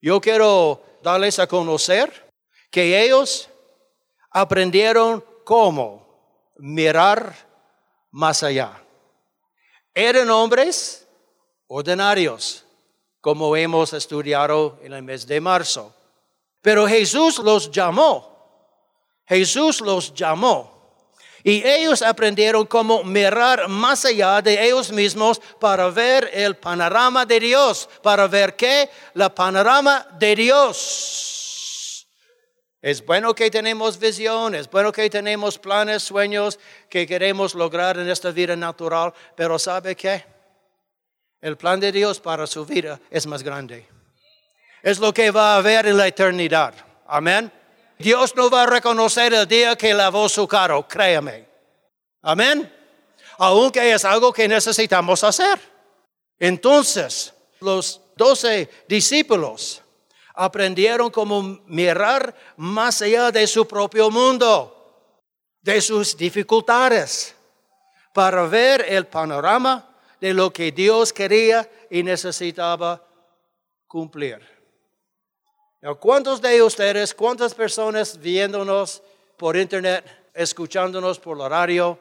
Yo 0.00 0.20
quiero 0.20 0.82
darles 1.02 1.38
a 1.38 1.46
conocer 1.46 2.32
que 2.70 3.02
ellos 3.02 3.48
aprendieron 4.30 5.24
cómo 5.44 6.06
mirar 6.58 7.34
más 8.10 8.42
allá. 8.42 8.82
Eran 9.94 10.28
hombres 10.30 11.08
ordinarios, 11.66 12.64
como 13.20 13.56
hemos 13.56 13.92
estudiado 13.92 14.78
en 14.82 14.92
el 14.92 15.02
mes 15.02 15.26
de 15.26 15.40
marzo. 15.40 15.94
Pero 16.60 16.86
Jesús 16.86 17.38
los 17.38 17.70
llamó. 17.70 18.36
Jesús 19.26 19.80
los 19.80 20.12
llamó. 20.14 20.77
Y 21.48 21.66
ellos 21.66 22.02
aprendieron 22.02 22.66
cómo 22.66 23.02
mirar 23.02 23.68
más 23.68 24.04
allá 24.04 24.42
de 24.42 24.66
ellos 24.66 24.92
mismos 24.92 25.40
para 25.58 25.88
ver 25.88 26.28
el 26.34 26.56
panorama 26.56 27.24
de 27.24 27.40
Dios, 27.40 27.88
para 28.02 28.26
ver 28.28 28.54
qué, 28.54 28.90
la 29.14 29.34
panorama 29.34 30.06
de 30.18 30.36
Dios. 30.36 32.06
Es 32.82 33.02
bueno 33.02 33.34
que 33.34 33.50
tenemos 33.50 33.98
visión, 33.98 34.54
es 34.54 34.68
bueno 34.68 34.92
que 34.92 35.08
tenemos 35.08 35.58
planes, 35.58 36.02
sueños 36.02 36.58
que 36.90 37.06
queremos 37.06 37.54
lograr 37.54 37.96
en 37.96 38.10
esta 38.10 38.30
vida 38.30 38.54
natural, 38.54 39.14
pero 39.34 39.58
¿sabe 39.58 39.96
qué? 39.96 40.26
El 41.40 41.56
plan 41.56 41.80
de 41.80 41.90
Dios 41.90 42.20
para 42.20 42.46
su 42.46 42.66
vida 42.66 43.00
es 43.10 43.26
más 43.26 43.42
grande. 43.42 43.88
Es 44.82 44.98
lo 44.98 45.14
que 45.14 45.30
va 45.30 45.54
a 45.54 45.56
haber 45.56 45.86
en 45.86 45.96
la 45.96 46.08
eternidad. 46.08 46.74
Amén. 47.06 47.50
Dios 47.98 48.36
no 48.36 48.48
va 48.48 48.62
a 48.62 48.66
reconocer 48.66 49.34
el 49.34 49.46
día 49.46 49.76
que 49.76 49.92
lavó 49.92 50.28
su 50.28 50.46
carro, 50.46 50.86
créame. 50.86 51.48
Amén. 52.22 52.72
Aunque 53.38 53.92
es 53.92 54.04
algo 54.04 54.32
que 54.32 54.48
necesitamos 54.48 55.24
hacer. 55.24 55.58
Entonces, 56.38 57.34
los 57.60 58.00
doce 58.16 58.68
discípulos 58.88 59.82
aprendieron 60.34 61.10
cómo 61.10 61.42
mirar 61.66 62.34
más 62.56 63.02
allá 63.02 63.32
de 63.32 63.46
su 63.46 63.66
propio 63.66 64.10
mundo, 64.10 65.14
de 65.60 65.80
sus 65.80 66.16
dificultades, 66.16 67.34
para 68.14 68.42
ver 68.44 68.84
el 68.88 69.06
panorama 69.06 69.96
de 70.20 70.34
lo 70.34 70.52
que 70.52 70.70
Dios 70.70 71.12
quería 71.12 71.68
y 71.90 72.02
necesitaba 72.04 73.04
cumplir. 73.88 74.57
¿Cuántos 76.00 76.40
de 76.42 76.60
ustedes, 76.60 77.14
cuántas 77.14 77.54
personas 77.54 78.18
viéndonos 78.18 79.00
por 79.36 79.56
internet, 79.56 80.04
escuchándonos 80.34 81.20
por 81.20 81.38
la 81.38 81.48
radio, 81.48 81.96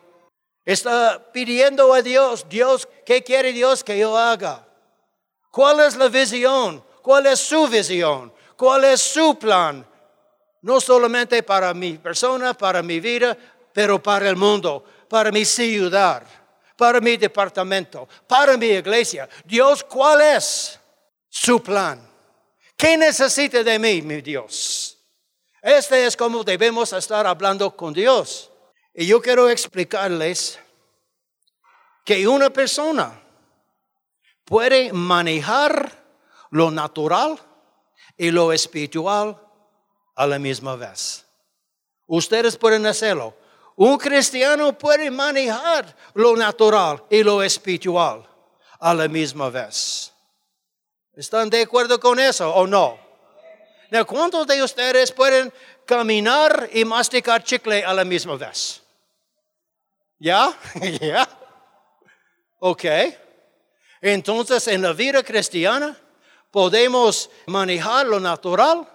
está 0.66 1.32
pidiendo 1.32 1.94
a 1.94 2.02
Dios, 2.02 2.48
Dios, 2.50 2.88
¿qué 3.06 3.24
quiere 3.24 3.54
Dios 3.54 3.84
que 3.84 4.00
yo 4.00 4.18
haga? 4.18 4.68
¿Cuál 5.52 5.82
es 5.82 5.96
la 5.96 6.08
visión? 6.08 6.84
¿Cuál 7.04 7.28
es 7.28 7.40
su 7.40 7.68
visión? 7.68 8.34
¿Cuál 8.56 8.84
es 8.86 9.00
su 9.00 9.38
plan? 9.38 9.86
No 10.64 10.82
solamente 10.82 11.44
para 11.44 11.72
mi 11.76 12.00
persona, 12.00 12.56
para 12.56 12.82
mi 12.82 13.00
vida, 13.00 13.38
pero 13.72 14.02
para 14.02 14.28
el 14.28 14.36
mundo, 14.36 14.84
para 15.08 15.32
mi 15.32 15.46
ciudad, 15.46 16.24
para 16.76 17.00
mi 17.00 17.16
departamento, 17.16 18.08
para 18.28 18.58
mi 18.58 18.68
iglesia. 18.68 19.30
Dios, 19.46 19.84
¿cuál 19.84 20.22
es 20.22 20.80
su 21.30 21.62
plan? 21.62 22.07
¿Qué 22.78 22.96
necesita 22.96 23.64
de 23.64 23.80
mí, 23.80 24.04
mi 24.04 24.22
Dios? 24.22 25.00
Este 25.64 26.06
es 26.06 26.16
como 26.16 26.44
debemos 26.44 26.94
estar 26.94 27.26
hablando 27.26 27.76
con 27.76 27.92
Dios. 27.92 28.52
Y 28.94 29.08
yo 29.08 29.20
quiero 29.20 29.50
explicarles 29.50 30.60
que 32.06 32.28
una 32.28 32.52
persona 32.52 33.20
puede 34.46 34.94
manejar 34.94 35.92
lo 36.52 36.70
natural 36.70 37.40
y 38.16 38.30
lo 38.30 38.54
espiritual 38.54 39.42
a 40.16 40.28
la 40.28 40.38
misma 40.38 40.76
vez. 40.76 41.26
Ustedes 42.06 42.56
pueden 42.56 42.86
hacerlo. 42.86 43.36
Un 43.76 43.98
cristiano 43.98 44.78
puede 44.78 45.10
manejar 45.12 45.96
lo 46.14 46.36
natural 46.36 47.04
y 47.10 47.24
lo 47.24 47.42
espiritual 47.42 48.28
a 48.80 48.94
la 48.94 49.08
misma 49.08 49.50
vez. 49.50 50.14
¿Están 51.18 51.50
de 51.50 51.64
acuerdo 51.64 52.00
con 52.00 52.20
eso 52.20 52.48
o 52.54 52.68
no? 52.68 53.00
¿Cuántos 54.06 54.46
de 54.46 54.62
ustedes 54.62 55.12
pueden 55.12 55.52
caminar 55.84 56.70
y 56.72 56.86
masticar 56.86 57.44
chicle 57.44 57.84
a 57.84 57.92
la 57.92 58.06
misma 58.06 58.36
vez? 58.36 58.84
¿Ya? 60.20 60.56
¿Ya? 61.02 61.28
Ok. 62.60 62.84
Entonces, 64.00 64.68
en 64.68 64.84
la 64.84 64.94
vida 64.94 65.24
cristiana 65.24 65.98
podemos 66.52 67.32
manejar 67.48 68.06
lo 68.06 68.20
natural 68.20 68.88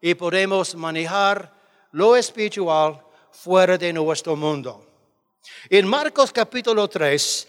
y 0.00 0.14
podemos 0.14 0.76
manejar 0.76 1.52
lo 1.90 2.14
espiritual 2.14 3.04
fuera 3.32 3.76
de 3.76 3.92
nuestro 3.92 4.36
mundo. 4.36 4.86
En 5.68 5.88
Marcos 5.88 6.30
capítulo 6.30 6.86
3, 6.86 7.48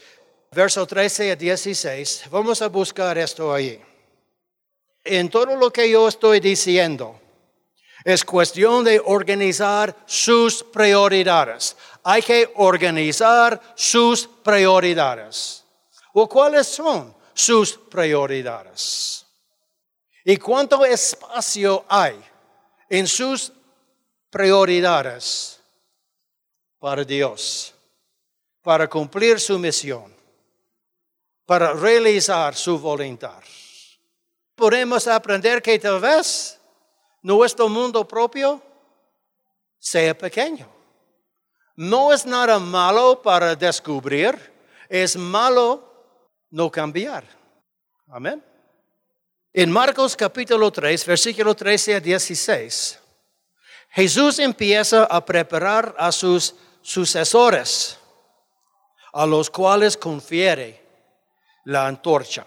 verso 0.51 0.87
13 0.87 1.29
a 1.29 1.35
16, 1.35 2.23
vamos 2.31 2.63
a 2.63 2.69
buscar 2.69 3.19
esto 3.19 3.53
ahí 3.53 3.79
en 5.05 5.29
todo 5.29 5.55
lo 5.55 5.71
que 5.71 5.89
yo 5.89 6.07
estoy 6.07 6.39
diciendo, 6.39 7.19
es 8.03 8.25
cuestión 8.25 8.83
de 8.83 9.01
organizar 9.03 9.95
sus 10.05 10.63
prioridades. 10.63 11.77
Hay 12.03 12.21
que 12.21 12.51
organizar 12.55 13.59
sus 13.75 14.27
prioridades. 14.43 15.63
¿O 16.13 16.27
cuáles 16.27 16.67
son 16.67 17.15
sus 17.33 17.77
prioridades? 17.77 19.25
¿Y 20.23 20.37
cuánto 20.37 20.83
espacio 20.85 21.85
hay 21.87 22.19
en 22.89 23.07
sus 23.07 23.51
prioridades 24.29 25.59
para 26.79 27.03
Dios? 27.03 27.75
para 28.65 28.89
cumplir 28.89 29.39
su 29.39 29.59
misión, 29.59 30.11
para 31.45 31.71
realizar 31.73 32.55
su 32.55 32.79
voluntad. 32.79 33.43
Podemos 34.55 35.07
aprender 35.07 35.61
que 35.61 35.77
tal 35.77 35.99
vez 35.99 36.59
nuestro 37.21 37.67
mundo 37.67 38.07
propio 38.07 38.61
sea 39.77 40.17
pequeño. 40.17 40.67
No 41.75 42.13
es 42.13 42.25
nada 42.25 42.57
malo 42.57 43.21
para 43.21 43.53
descubrir, 43.55 44.39
es 44.87 45.17
malo 45.17 45.83
no 46.49 46.71
cambiar. 46.71 47.25
Amén. 48.07 48.43
En 49.51 49.71
Marcos 49.71 50.15
capítulo 50.15 50.71
3, 50.71 51.05
versículo 51.05 51.53
13 51.53 51.95
a 51.95 51.99
16, 51.99 52.99
Jesús 53.89 54.39
empieza 54.39 55.03
a 55.05 55.23
preparar 55.23 55.95
a 55.97 56.11
sus 56.11 56.55
sucesores, 56.81 57.97
a 59.11 59.25
los 59.25 59.49
cuales 59.49 59.97
confiere 59.97 60.81
la 61.65 61.87
antorcha. 61.87 62.45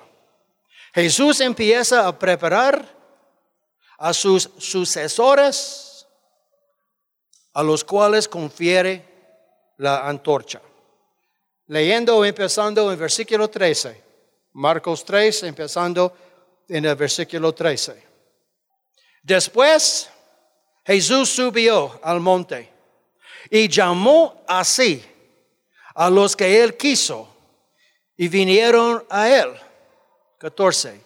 Jesús 0.94 1.40
empieza 1.40 2.06
a 2.06 2.18
preparar 2.18 2.96
a 3.98 4.12
sus 4.14 4.50
sucesores, 4.58 6.06
a 7.52 7.62
los 7.62 7.84
cuales 7.84 8.28
confiere 8.28 9.04
la 9.78 10.08
antorcha. 10.08 10.60
Leyendo, 11.66 12.24
empezando 12.24 12.90
en 12.90 12.98
versículo 12.98 13.48
13, 13.48 14.02
Marcos 14.52 15.04
3, 15.04 15.42
empezando 15.44 16.16
en 16.68 16.84
el 16.84 16.94
versículo 16.94 17.52
13. 17.52 18.06
Después, 19.22 20.08
Jesús 20.84 21.28
subió 21.28 22.00
al 22.02 22.20
monte 22.20 22.72
y 23.50 23.68
llamó 23.68 24.42
así 24.46 25.04
a 25.94 26.08
los 26.08 26.34
que 26.34 26.62
él 26.62 26.76
quiso 26.76 27.28
y 28.16 28.28
vinieron 28.28 29.04
a 29.10 29.28
él. 29.28 29.48
14. 30.38 31.00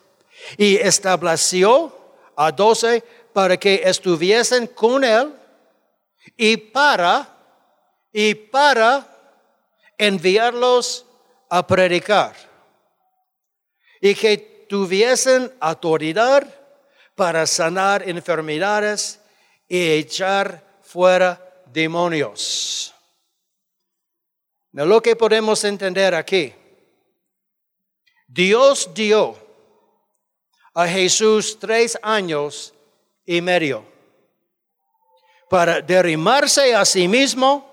Y 0.57 0.77
estableció 0.77 1.97
a 2.37 2.53
doce 2.53 3.03
para 3.33 3.57
que 3.57 3.83
estuviesen 3.85 4.67
con 4.67 5.05
él 5.05 5.33
y 6.37 6.57
para, 6.57 7.29
y 8.13 8.35
para 8.35 9.07
enviarlos 9.99 11.07
a 11.49 11.67
predicar. 11.67 12.35
Y 14.01 14.15
que 14.15 14.67
tuviesen 14.69 15.53
autoridad 15.61 16.47
para 17.15 17.47
sanar 17.47 18.09
enfermedades 18.09 19.21
y 19.69 19.91
echar 19.91 20.63
fuera 20.83 21.41
demonios. 21.67 22.95
lo 24.73 25.01
que 25.01 25.15
podemos 25.15 25.63
entender 25.65 26.15
aquí, 26.15 26.53
Dios 28.33 28.89
dio 28.95 29.37
a 30.73 30.87
Jesús 30.87 31.59
tres 31.59 31.99
años 32.03 32.73
y 33.27 33.43
medio 33.43 33.85
para 35.51 35.83
derrimarse 35.83 36.75
a 36.75 36.83
sí 36.87 37.07
mismo, 37.09 37.69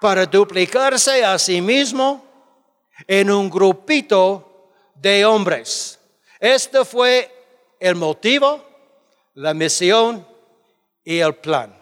para 0.00 0.24
duplicarse 0.24 1.22
a 1.22 1.38
sí 1.38 1.60
mismo 1.60 2.24
en 3.06 3.30
un 3.30 3.50
grupito 3.50 4.70
de 4.94 5.26
hombres. 5.26 6.00
Este 6.40 6.82
fue 6.86 7.30
el 7.78 7.96
motivo, 7.96 8.64
la 9.34 9.52
misión 9.52 10.26
y 11.04 11.18
el 11.18 11.34
plan. 11.34 11.78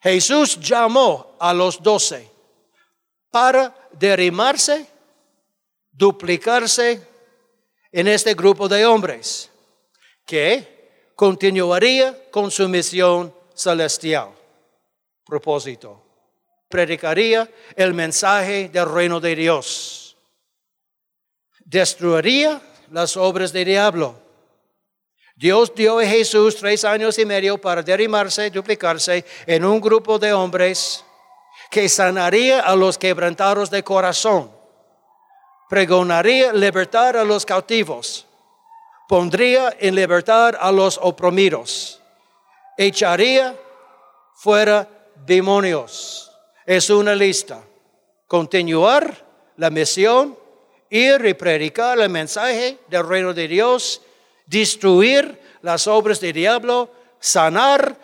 Jesús 0.00 0.58
llamó 0.58 1.36
a 1.38 1.54
los 1.54 1.80
doce 1.80 2.28
para 3.30 3.72
derrimarse, 3.92 4.97
duplicarse 5.98 7.02
en 7.90 8.06
este 8.06 8.34
grupo 8.34 8.68
de 8.68 8.86
hombres 8.86 9.50
que 10.24 11.10
continuaría 11.16 12.30
con 12.30 12.50
su 12.50 12.68
misión 12.68 13.34
celestial. 13.54 14.30
Propósito. 15.24 16.04
Predicaría 16.68 17.50
el 17.74 17.92
mensaje 17.94 18.68
del 18.68 18.88
reino 18.88 19.20
de 19.20 19.34
Dios. 19.34 20.16
Destruiría 21.64 22.62
las 22.90 23.16
obras 23.16 23.52
del 23.52 23.64
diablo 23.64 24.28
Dios 25.38 25.72
dio 25.72 26.00
a 26.00 26.04
Jesús 26.04 26.56
tres 26.56 26.84
años 26.84 27.16
y 27.16 27.24
medio 27.24 27.58
para 27.58 27.80
derrimarse, 27.80 28.50
duplicarse 28.50 29.24
en 29.46 29.64
un 29.64 29.80
grupo 29.80 30.18
de 30.18 30.32
hombres 30.32 31.04
que 31.70 31.88
sanaría 31.88 32.58
a 32.58 32.74
los 32.74 32.98
quebrantados 32.98 33.70
de 33.70 33.84
corazón, 33.84 34.50
pregonaría 35.68 36.52
libertad 36.52 37.16
a 37.16 37.24
los 37.24 37.44
cautivos, 37.44 38.26
pondría 39.08 39.76
en 39.78 39.94
libertad 39.94 40.54
a 40.58 40.72
los 40.72 40.98
oprimidos, 41.02 42.00
echaría 42.76 43.54
fuera 44.34 44.88
demonios. 45.26 46.30
Es 46.64 46.90
una 46.90 47.14
lista. 47.14 47.62
Continuar 48.26 49.26
la 49.56 49.70
misión, 49.70 50.38
ir 50.90 51.24
y 51.24 51.34
predicar 51.34 51.98
el 51.98 52.10
mensaje 52.10 52.78
del 52.88 53.08
reino 53.08 53.32
de 53.32 53.48
Dios 53.48 54.02
destruir 54.48 55.40
las 55.62 55.86
obras 55.86 56.20
del 56.20 56.32
diablo, 56.32 56.90
sanar 57.20 57.96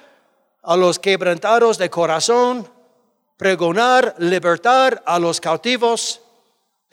a 0.62 0.76
los 0.76 0.98
quebrantados 0.98 1.78
de 1.78 1.90
corazón, 1.90 2.68
pregonar 3.36 4.14
libertad 4.18 5.02
a 5.04 5.18
los 5.18 5.40
cautivos, 5.40 6.20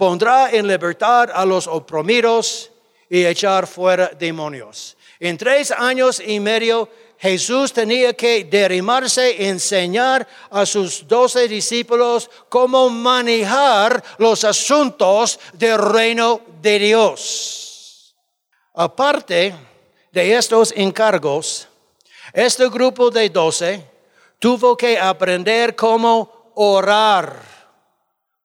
pondrá 0.02 0.50
en 0.50 0.66
libertad 0.66 1.30
a 1.32 1.46
los 1.46 1.68
oprimidos 1.68 2.72
y 3.08 3.24
echar 3.24 3.68
fuera 3.68 4.08
demonios. 4.08 4.98
En 5.20 5.38
tres 5.38 5.70
años 5.70 6.20
y 6.26 6.40
medio 6.40 6.90
Jesús 7.20 7.72
tenía 7.72 8.12
que 8.14 8.46
derrimarse, 8.46 9.48
enseñar 9.48 10.28
a 10.50 10.66
sus 10.66 11.08
doce 11.08 11.48
discípulos 11.48 12.32
cómo 12.50 12.90
manejar 12.90 14.04
los 14.18 14.44
asuntos 14.44 15.40
del 15.54 15.78
reino 15.78 16.42
de 16.64 16.80
Dios. 16.80 18.16
Aparte 18.74 19.54
de 20.12 20.36
estos 20.36 20.74
encargos, 20.76 21.68
este 22.34 22.68
grupo 22.70 23.12
de 23.12 23.30
doce 23.30 23.86
tuvo 24.40 24.76
que 24.76 24.98
aprender 24.98 25.76
cómo 25.76 26.54
orar, 26.56 27.61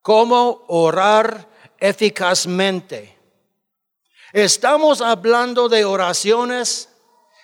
cómo 0.07 0.63
orar 0.69 1.49
eficazmente. 1.77 3.19
Estamos 4.31 5.01
hablando 5.01 5.67
de 5.67 5.83
oraciones 5.83 6.87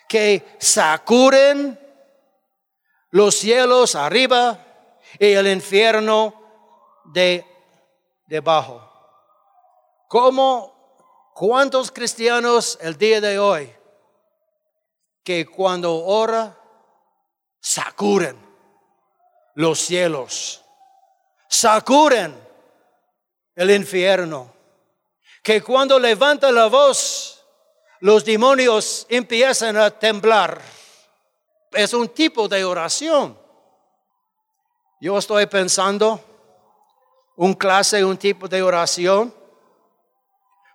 que 0.07 0.55
sacuden 0.61 1.77
los 3.09 3.35
cielos 3.35 3.95
arriba 3.95 4.57
y 5.19 5.33
el 5.33 5.47
infierno 5.47 6.33
de 7.03 7.45
debajo. 8.27 8.89
¿Cómo 10.07 11.33
¿Cuántos 11.33 11.91
cristianos 11.91 12.77
el 12.79 12.97
día 12.97 13.19
de 13.19 13.39
hoy 13.39 13.75
que 15.21 15.45
cuando 15.47 16.01
ora 16.05 16.57
sacuden 17.59 18.37
los 19.55 19.79
cielos, 19.79 20.63
sacuden 21.49 22.42
el 23.55 23.71
infierno, 23.71 24.53
que 25.41 25.61
cuando 25.61 25.99
levanta 25.99 26.51
la 26.51 26.67
voz 26.67 27.43
los 27.99 28.25
demonios 28.25 29.05
empiezan 29.09 29.77
a 29.77 29.89
temblar? 29.89 30.61
Es 31.71 31.93
un 31.93 32.09
tipo 32.09 32.47
de 32.47 32.63
oración. 32.63 33.37
Yo 34.99 35.17
estoy 35.17 35.45
pensando 35.47 36.19
un 37.35 37.53
clase, 37.53 38.03
un 38.03 38.17
tipo 38.17 38.47
de 38.47 38.61
oración 38.61 39.33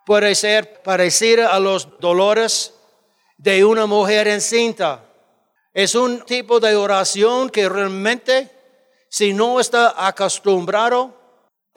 puede 0.04 0.34
ser 0.34 0.82
parecida 0.82 1.52
a 1.54 1.60
los 1.60 2.00
dolores 2.00 2.72
de 3.36 3.62
una 3.62 3.84
mujer 3.84 4.26
encinta. 4.28 5.04
Es 5.74 5.94
un 5.94 6.22
tipo 6.22 6.60
de 6.60 6.74
oración 6.74 7.50
que 7.50 7.68
realmente, 7.68 8.50
si 9.10 9.34
no 9.34 9.60
está 9.60 10.06
acostumbrado 10.06 11.17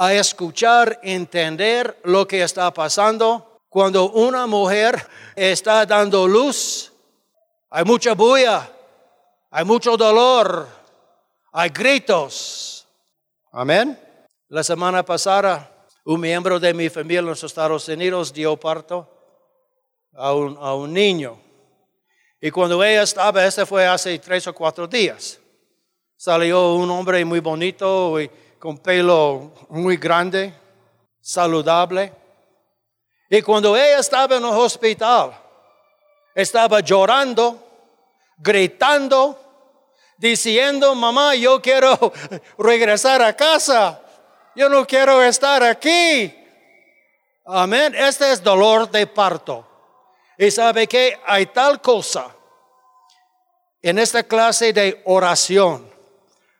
a 0.03 0.15
escuchar, 0.15 0.99
entender 1.03 1.95
lo 2.05 2.27
que 2.27 2.41
está 2.41 2.73
pasando, 2.73 3.61
cuando 3.69 4.09
una 4.09 4.47
mujer 4.47 5.07
está 5.35 5.85
dando 5.85 6.27
luz, 6.27 6.91
hay 7.69 7.85
mucha 7.85 8.15
bulla, 8.15 8.67
hay 9.51 9.63
mucho 9.63 9.95
dolor, 9.95 10.67
hay 11.51 11.69
gritos. 11.69 12.87
Amén. 13.51 13.95
La 14.47 14.63
semana 14.63 15.05
pasada 15.05 15.71
un 16.05 16.19
miembro 16.19 16.59
de 16.59 16.73
mi 16.73 16.89
familia 16.89 17.19
en 17.19 17.27
los 17.27 17.43
Estados 17.43 17.87
Unidos 17.87 18.33
dio 18.33 18.57
parto 18.57 19.07
a 20.15 20.33
un, 20.33 20.91
niño. 20.91 21.39
Y 22.41 22.49
cuando 22.49 22.83
ella 22.83 23.03
estaba, 23.03 23.45
ese 23.45 23.67
fue 23.67 23.85
hace 23.85 24.17
tres 24.17 24.47
o 24.47 24.53
cuatro 24.55 24.87
días, 24.87 25.39
salió 26.17 26.73
un 26.73 26.89
hombre 26.89 27.23
muy 27.23 27.39
bonito 27.39 28.19
y 28.19 28.31
con 28.61 28.77
pelo 28.77 29.51
muy 29.69 29.97
grande, 29.97 30.53
saludable. 31.19 32.13
Y 33.27 33.41
cuando 33.41 33.75
ella 33.75 33.97
estaba 33.97 34.35
en 34.35 34.45
el 34.45 34.51
hospital, 34.51 35.35
estaba 36.35 36.79
llorando, 36.81 37.57
gritando, 38.37 39.35
diciendo, 40.15 40.93
mamá, 40.93 41.33
yo 41.33 41.59
quiero 41.59 41.97
regresar 42.59 43.23
a 43.23 43.35
casa, 43.35 43.99
yo 44.55 44.69
no 44.69 44.85
quiero 44.85 45.23
estar 45.23 45.63
aquí. 45.63 46.31
Amén. 47.45 47.95
Este 47.95 48.31
es 48.31 48.43
dolor 48.43 48.91
de 48.91 49.07
parto. 49.07 49.67
Y 50.37 50.51
sabe 50.51 50.85
que 50.85 51.19
hay 51.25 51.47
tal 51.47 51.81
cosa 51.81 52.27
en 53.81 53.97
esta 53.97 54.21
clase 54.21 54.71
de 54.71 55.01
oración, 55.05 55.91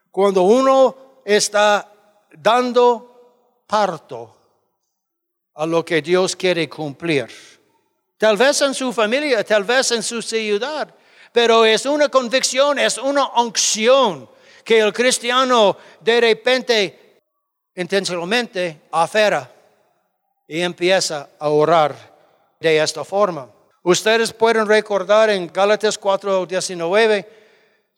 cuando 0.09 0.41
uno 0.41 0.95
está 1.23 1.90
dando 2.33 3.63
parto 3.67 4.35
a 5.55 5.65
lo 5.65 5.83
que 5.83 6.01
Dios 6.01 6.35
quiere 6.35 6.67
cumplir. 6.69 7.29
Tal 8.17 8.37
vez 8.37 8.61
en 8.61 8.73
su 8.73 8.93
familia, 8.93 9.43
tal 9.43 9.63
vez 9.63 9.91
en 9.91 10.03
su 10.03 10.21
ciudad, 10.21 10.93
pero 11.31 11.65
es 11.65 11.85
una 11.85 12.09
convicción, 12.09 12.77
es 12.77 12.97
una 12.97 13.27
unción 13.41 14.29
que 14.63 14.79
el 14.79 14.93
cristiano 14.93 15.77
de 15.99 16.21
repente 16.21 17.21
intencionalmente 17.75 18.81
afera 18.91 19.51
y 20.47 20.61
empieza 20.61 21.29
a 21.39 21.49
orar 21.49 21.95
de 22.59 22.77
esta 22.77 23.03
forma. 23.03 23.49
Ustedes 23.83 24.31
pueden 24.33 24.67
recordar 24.67 25.29
en 25.29 25.51
Gálatas 25.51 25.99
4:19, 25.99 27.25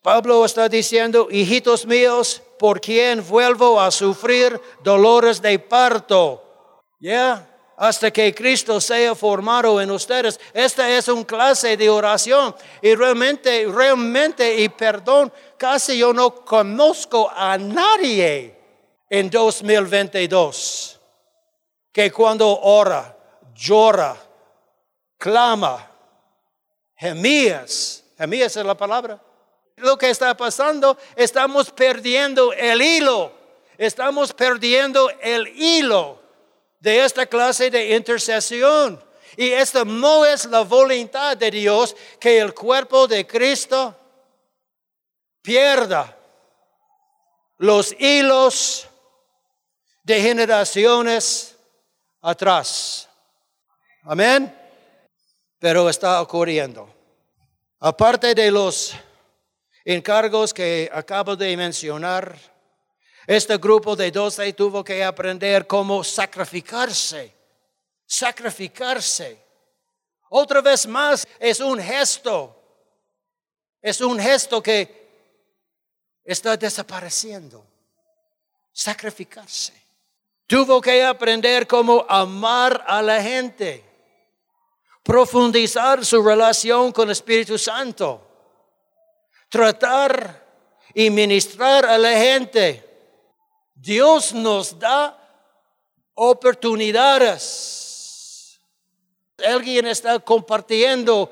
Pablo 0.01 0.45
está 0.45 0.69
diciendo, 0.69 1.27
hijitos 1.31 1.85
míos, 1.85 2.41
por 2.63 2.79
quien 2.79 3.27
vuelvo 3.27 3.77
a 3.77 3.91
sufrir 3.91 4.57
dolores 4.81 5.41
de 5.41 5.59
parto. 5.59 6.81
Ya, 6.97 7.45
hasta 7.75 8.09
que 8.09 8.33
Cristo 8.33 8.79
sea 8.79 9.13
formado 9.15 9.81
en 9.81 9.91
ustedes. 9.91 10.39
Esta 10.53 10.89
es 10.89 11.09
una 11.09 11.27
clase 11.27 11.75
de 11.75 11.89
oración 11.89 12.55
y 12.81 12.95
realmente, 12.95 13.67
realmente, 13.67 14.61
y 14.61 14.69
perdón, 14.69 15.33
casi 15.57 15.97
yo 15.97 16.13
no 16.13 16.33
conozco 16.35 17.29
a 17.35 17.57
nadie 17.57 18.57
en 19.09 19.29
2022 19.29 21.01
que 21.91 22.13
cuando 22.13 22.61
ora, 22.61 23.13
llora, 23.53 24.15
clama, 25.17 25.91
gemías, 26.95 28.05
gemías 28.17 28.55
es 28.55 28.65
la 28.65 28.77
palabra. 28.77 29.21
Lo 29.83 29.97
que 29.97 30.09
está 30.09 30.35
pasando, 30.35 30.97
estamos 31.15 31.69
perdiendo 31.69 32.53
el 32.53 32.81
hilo, 32.81 33.31
estamos 33.77 34.33
perdiendo 34.33 35.09
el 35.21 35.47
hilo 35.47 36.19
de 36.79 37.03
esta 37.05 37.25
clase 37.25 37.69
de 37.69 37.95
intercesión. 37.95 39.03
Y 39.35 39.51
esta 39.51 39.83
no 39.83 40.25
es 40.25 40.45
la 40.45 40.61
voluntad 40.61 41.37
de 41.37 41.51
Dios 41.51 41.95
que 42.19 42.39
el 42.39 42.53
cuerpo 42.53 43.07
de 43.07 43.25
Cristo 43.25 43.95
pierda 45.41 46.17
los 47.57 47.95
hilos 47.99 48.87
de 50.03 50.21
generaciones 50.21 51.55
atrás. 52.21 53.09
Amén 54.03 54.63
pero 55.63 55.89
está 55.89 56.21
ocurriendo. 56.21 56.93
Aparte 57.79 58.35
de 58.35 58.51
los 58.51 58.93
encargos 59.85 60.53
que 60.53 60.89
acabo 60.91 61.35
de 61.35 61.55
mencionar, 61.57 62.37
este 63.25 63.57
grupo 63.57 63.95
de 63.95 64.11
doce 64.11 64.51
tuvo 64.53 64.83
que 64.83 65.03
aprender 65.03 65.65
cómo 65.65 66.03
sacrificarse, 66.03 67.33
sacrificarse. 68.05 69.41
Otra 70.29 70.61
vez 70.61 70.87
más, 70.87 71.27
es 71.39 71.59
un 71.59 71.79
gesto, 71.79 72.55
es 73.81 74.01
un 74.01 74.19
gesto 74.19 74.61
que 74.61 75.03
está 76.23 76.57
desapareciendo, 76.57 77.65
sacrificarse. 78.71 79.73
Tuvo 80.47 80.81
que 80.81 81.03
aprender 81.03 81.65
cómo 81.65 82.05
amar 82.09 82.83
a 82.87 83.01
la 83.01 83.21
gente 83.21 83.93
profundizar 85.03 86.05
su 86.05 86.23
relación 86.23 86.91
con 86.91 87.09
el 87.09 87.11
Espíritu 87.11 87.57
Santo, 87.57 88.32
tratar 89.53 90.43
y 90.95 91.11
ministrar 91.11 91.85
a 91.85 91.99
la 91.99 92.17
gente. 92.17 92.83
Dios 93.75 94.33
nos 94.33 94.79
da 94.79 95.15
oportunidades. 96.15 98.59
Alguien 99.45 99.85
está 99.85 100.17
compartiendo 100.17 101.31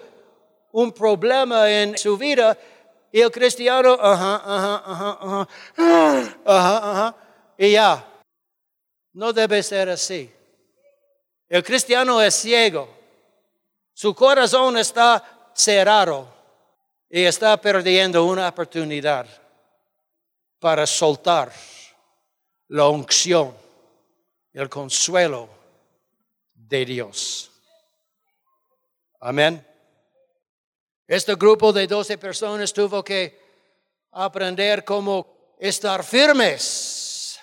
un 0.71 0.91
problema 0.91 1.67
en 1.67 1.97
su 1.97 2.15
vida 2.15 2.55
y 3.12 3.21
el 3.21 3.31
cristiano, 3.31 3.97
ajá, 3.99 4.36
ajá, 4.45 4.84
ajá, 4.86 5.17
ajá, 5.19 5.47
ajá, 6.45 6.91
ajá, 6.91 7.15
y 7.57 7.71
ya. 7.71 8.07
No 9.13 9.34
debe 9.34 9.63
ser 9.63 9.89
así. 9.89 10.31
El 11.49 11.63
cristiano 11.63 12.21
es 12.21 12.36
ciego. 12.36 12.88
Su 13.95 14.13
corazón 14.13 14.77
está 14.77 15.23
cerrado 15.55 16.40
y 17.13 17.26
está 17.26 17.60
perdiendo 17.60 18.24
una 18.24 18.47
oportunidad 18.47 19.28
para 20.60 20.88
soltar 20.88 21.52
la 22.69 22.88
unción, 22.88 23.54
el 24.54 24.69
consuelo 24.69 25.50
de 26.54 26.86
Dios. 26.86 27.52
Amén. 29.19 29.67
Este 31.06 31.36
grupo 31.36 31.74
de 31.74 31.86
doce 31.86 32.17
personas 32.17 32.71
tuvo 32.71 33.04
que 33.04 33.38
aprender 34.13 34.86
cómo 34.86 35.56
estar 35.60 36.06
firmes. 36.06 37.38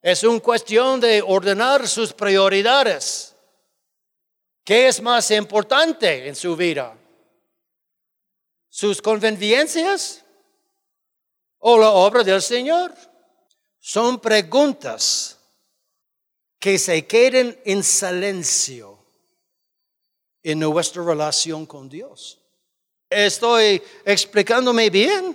Es 0.00 0.24
una 0.24 0.40
cuestión 0.40 1.00
de 1.00 1.20
ordenar 1.20 1.86
sus 1.86 2.14
prioridades. 2.14 3.36
¿Qué 4.64 4.88
es 4.88 5.02
más 5.02 5.30
importante 5.32 6.26
en 6.26 6.34
su 6.34 6.56
vida? 6.56 6.96
¿Sus 8.76 9.00
conveniencias 9.00 10.22
o 11.60 11.78
la 11.78 11.92
obra 11.92 12.22
del 12.22 12.42
Señor? 12.42 12.92
Son 13.80 14.20
preguntas 14.20 15.38
que 16.58 16.78
se 16.78 17.06
queden 17.06 17.58
en 17.64 17.82
silencio 17.82 18.98
en 20.42 20.58
nuestra 20.58 21.02
relación 21.02 21.64
con 21.64 21.88
Dios. 21.88 22.38
¿Estoy 23.08 23.82
explicándome 24.04 24.90
bien? 24.90 25.34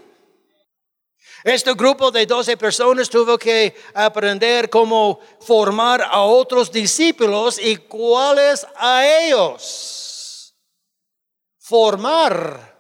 Este 1.44 1.74
grupo 1.74 2.12
de 2.12 2.28
12 2.28 2.58
personas 2.58 3.10
tuvo 3.10 3.40
que 3.40 3.76
aprender 3.96 4.70
cómo 4.70 5.20
formar 5.40 6.04
a 6.04 6.22
otros 6.22 6.72
discípulos 6.72 7.58
y 7.58 7.76
cuáles 7.78 8.68
a 8.76 9.04
ellos. 9.04 10.54
Formar 11.58 12.71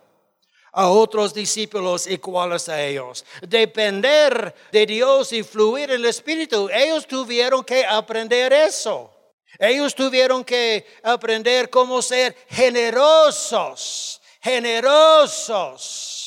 a 0.71 0.89
otros 0.89 1.33
discípulos 1.33 2.07
y 2.07 2.17
cuáles 2.17 2.69
a 2.69 2.81
ellos. 2.81 3.25
Depender 3.41 4.55
de 4.71 4.85
Dios 4.85 5.33
y 5.33 5.43
fluir 5.43 5.89
en 5.91 5.97
el 5.97 6.05
Espíritu. 6.05 6.69
Ellos 6.73 7.05
tuvieron 7.07 7.63
que 7.63 7.85
aprender 7.85 8.53
eso. 8.53 9.11
Ellos 9.59 9.93
tuvieron 9.93 10.43
que 10.43 10.85
aprender 11.03 11.69
cómo 11.69 12.01
ser 12.01 12.35
generosos, 12.49 14.21
generosos 14.41 16.21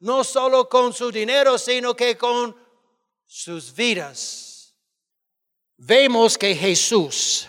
no 0.00 0.24
solo 0.24 0.68
con 0.68 0.92
su 0.92 1.12
dinero, 1.12 1.58
sino 1.58 1.94
que 1.94 2.16
con 2.16 2.56
sus 3.26 3.74
vidas. 3.74 4.74
Vemos 5.76 6.36
que 6.36 6.54
Jesús 6.54 7.46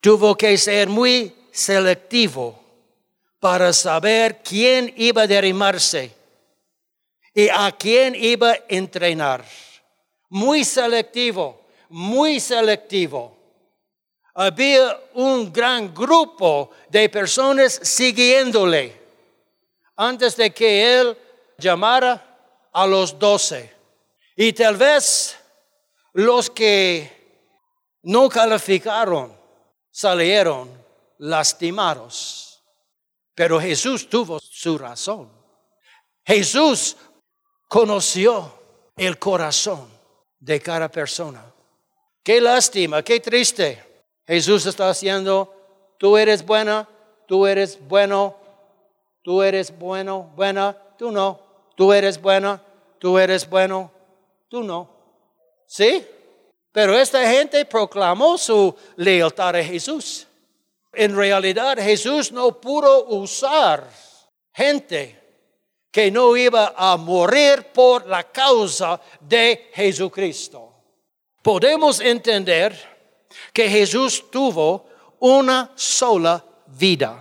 tuvo 0.00 0.36
que 0.36 0.56
ser 0.56 0.88
muy 0.88 1.34
selectivo 1.50 2.59
para 3.40 3.72
saber 3.72 4.42
quién 4.42 4.92
iba 4.96 5.22
a 5.22 5.26
derrimarse 5.26 6.14
y 7.34 7.48
a 7.48 7.72
quién 7.76 8.14
iba 8.14 8.52
a 8.52 8.58
entrenar. 8.68 9.44
Muy 10.28 10.64
selectivo, 10.64 11.62
muy 11.88 12.38
selectivo. 12.38 13.36
Había 14.34 15.00
un 15.14 15.52
gran 15.52 15.92
grupo 15.92 16.70
de 16.88 17.08
personas 17.08 17.80
siguiéndole 17.82 19.00
antes 19.96 20.36
de 20.36 20.52
que 20.52 21.00
él 21.00 21.16
llamara 21.58 22.68
a 22.72 22.86
los 22.86 23.18
doce. 23.18 23.74
Y 24.36 24.52
tal 24.52 24.76
vez 24.76 25.36
los 26.12 26.50
que 26.50 27.20
no 28.02 28.28
calificaron 28.28 29.36
salieron 29.90 30.70
lastimados. 31.18 32.49
Pero 33.40 33.58
Jesús 33.58 34.06
tuvo 34.06 34.38
su 34.38 34.76
razón. 34.76 35.30
Jesús 36.26 36.94
conoció 37.68 38.52
el 38.98 39.18
corazón 39.18 39.88
de 40.38 40.60
cada 40.60 40.90
persona. 40.90 41.42
Qué 42.22 42.38
lástima, 42.38 43.02
qué 43.02 43.18
triste. 43.18 43.82
Jesús 44.26 44.66
está 44.66 44.90
haciendo, 44.90 45.54
tú 45.96 46.18
eres 46.18 46.44
buena, 46.44 46.86
tú 47.26 47.46
eres 47.46 47.78
bueno, 47.88 48.36
tú 49.22 49.42
eres 49.42 49.72
bueno, 49.78 50.30
buena, 50.36 50.76
tú 50.98 51.10
no. 51.10 51.40
Tú 51.74 51.94
eres 51.94 52.20
buena, 52.20 52.62
tú 52.98 53.18
eres 53.18 53.48
bueno, 53.48 53.90
tú 54.50 54.62
no. 54.62 54.86
¿Sí? 55.66 56.06
Pero 56.72 56.94
esta 56.94 57.26
gente 57.26 57.64
proclamó 57.64 58.36
su 58.36 58.76
lealtad 58.96 59.56
a 59.56 59.64
Jesús. 59.64 60.26
En 60.92 61.14
realidad 61.14 61.78
Jesús 61.78 62.32
no 62.32 62.60
pudo 62.60 63.06
usar 63.06 63.88
gente 64.52 65.18
que 65.90 66.10
no 66.10 66.36
iba 66.36 66.74
a 66.76 66.96
morir 66.96 67.66
por 67.72 68.06
la 68.06 68.24
causa 68.24 69.00
de 69.20 69.70
Jesucristo. 69.74 70.72
Podemos 71.42 72.00
entender 72.00 72.76
que 73.52 73.68
Jesús 73.68 74.30
tuvo 74.30 74.86
una 75.20 75.72
sola 75.74 76.44
vida 76.66 77.20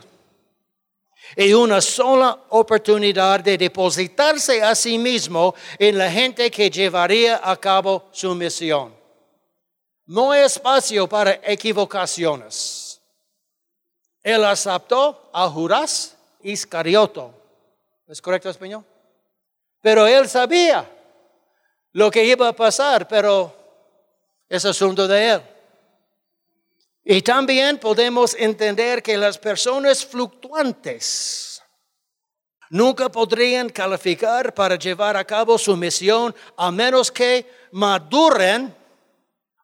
y 1.36 1.54
una 1.54 1.82
sola 1.82 2.38
oportunidad 2.50 3.40
de 3.40 3.58
depositarse 3.58 4.62
a 4.62 4.76
sí 4.76 4.98
mismo 4.98 5.54
en 5.78 5.98
la 5.98 6.12
gente 6.12 6.50
que 6.50 6.70
llevaría 6.70 7.40
a 7.44 7.56
cabo 7.58 8.10
su 8.12 8.34
misión. 8.36 8.96
No 10.06 10.32
hay 10.32 10.44
espacio 10.44 11.08
para 11.08 11.40
equivocaciones. 11.44 12.79
Él 14.24 14.44
aceptó 14.44 15.30
a 15.34 15.48
Judas 15.50 16.16
Iscarioto. 16.42 17.34
¿Es 18.08 18.22
correcto 18.22 18.50
español? 18.50 18.84
Pero 19.82 20.08
él 20.08 20.28
sabía 20.28 20.90
lo 21.94 22.12
que 22.12 22.26
iba 22.26 22.48
a 22.48 22.54
pasar, 22.54 23.08
pero 23.08 23.54
es 24.48 24.66
asunto 24.66 25.08
de 25.08 25.30
él. 25.30 25.42
Y 27.04 27.22
también 27.22 27.78
podemos 27.78 28.36
entender 28.36 29.02
que 29.02 29.18
las 29.18 29.38
personas 29.38 30.06
fluctuantes 30.06 31.62
nunca 32.70 33.10
podrían 33.10 33.70
calificar 33.70 34.54
para 34.54 34.76
llevar 34.76 35.18
a 35.18 35.26
cabo 35.26 35.58
su 35.58 35.76
misión 35.76 36.36
a 36.58 36.72
menos 36.72 37.12
que 37.12 37.50
maduren, 37.72 38.76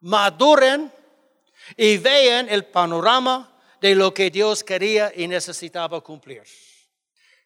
maduren 0.02 0.92
y 1.78 1.98
vean 1.98 2.50
el 2.50 2.66
panorama 2.66 3.55
de 3.86 3.94
lo 3.94 4.16
que 4.16 4.32
Dios 4.32 4.64
quería 4.64 5.14
y 5.16 5.28
necesitaba 5.28 6.02
cumplir. 6.02 6.42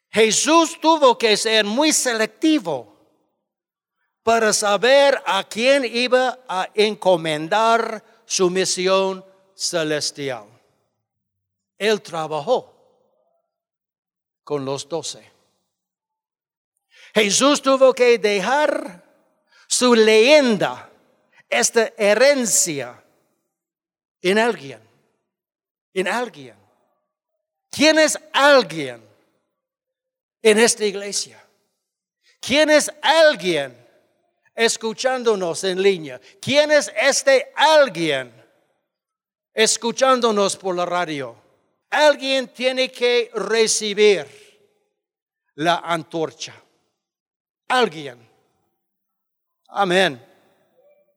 Jesús 0.09 0.79
tuvo 0.79 1.17
que 1.17 1.35
ser 1.35 1.65
muy 1.65 1.91
selectivo 1.91 2.97
para 4.23 4.53
saber 4.53 5.21
a 5.25 5.43
quién 5.43 5.83
iba 5.83 6.39
a 6.47 6.69
encomendar 6.75 8.01
su 8.25 8.49
misión 8.49 9.25
celestial. 9.53 10.45
Él 11.77 12.01
trabajó 12.01 12.73
con 14.45 14.63
los 14.63 14.87
doce. 14.87 15.29
Jesús 17.13 17.61
tuvo 17.61 17.93
que 17.93 18.17
dejar 18.17 19.03
su 19.67 19.93
leyenda, 19.93 20.89
esta 21.49 21.91
herencia, 21.97 23.03
en 24.21 24.39
alguien. 24.39 24.88
En 25.99 26.07
alguien. 26.07 26.55
¿Quién 27.69 27.99
es 27.99 28.17
alguien 28.31 29.03
en 30.41 30.57
esta 30.57 30.85
iglesia? 30.85 31.43
¿Quién 32.39 32.69
es 32.69 32.91
alguien 33.01 33.77
escuchándonos 34.55 35.63
en 35.65 35.81
línea? 35.81 36.19
¿Quién 36.41 36.71
es 36.71 36.91
este 36.95 37.51
alguien 37.55 38.39
escuchándonos 39.59 40.55
por 40.55 40.73
la 40.73 40.85
radio. 40.85 41.35
Alguien 41.89 42.47
tiene 42.47 42.89
que 42.89 43.29
recibir 43.33 44.25
la 45.55 45.79
antorcha. 45.79 46.53
Alguien. 47.67 48.25
Amén. 49.67 50.25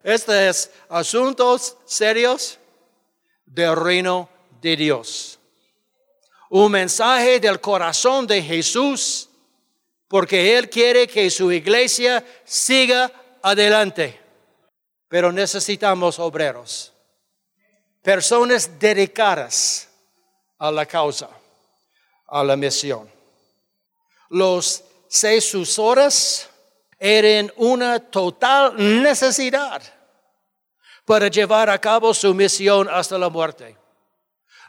Estos 0.03 0.35
es 0.35 0.71
asuntos 0.89 1.77
serios 1.85 2.59
del 3.47 3.77
reino 3.77 4.29
de 4.63 4.77
Dios. 4.77 5.39
Un 6.49 6.73
mensaje 6.73 7.39
del 7.41 7.61
corazón 7.61 8.27
de 8.27 8.41
Jesús, 8.43 9.29
porque 10.09 10.57
Él 10.57 10.71
quiere 10.71 11.07
que 11.07 11.29
su 11.29 11.53
iglesia 11.53 12.25
siga 12.45 13.13
adelante. 13.43 14.19
Pero 15.09 15.31
necesitamos 15.31 16.19
obreros 16.19 16.93
personas 18.03 18.79
dedicadas 18.79 19.89
a 20.59 20.71
la 20.71 20.85
causa, 20.85 21.31
a 22.27 22.43
la 22.43 22.57
misión. 22.57 23.09
Los 24.29 24.83
seis 25.09 25.49
sucesores 25.49 26.49
eran 26.99 27.53
una 27.57 28.01
total 28.01 28.75
necesidad 29.03 29.83
para 31.05 31.29
llevar 31.29 31.71
a 31.71 31.81
cabo 31.81 32.13
su 32.13 32.35
misión 32.35 32.89
hasta 32.89 33.19
la 33.19 33.29
muerte. 33.29 33.77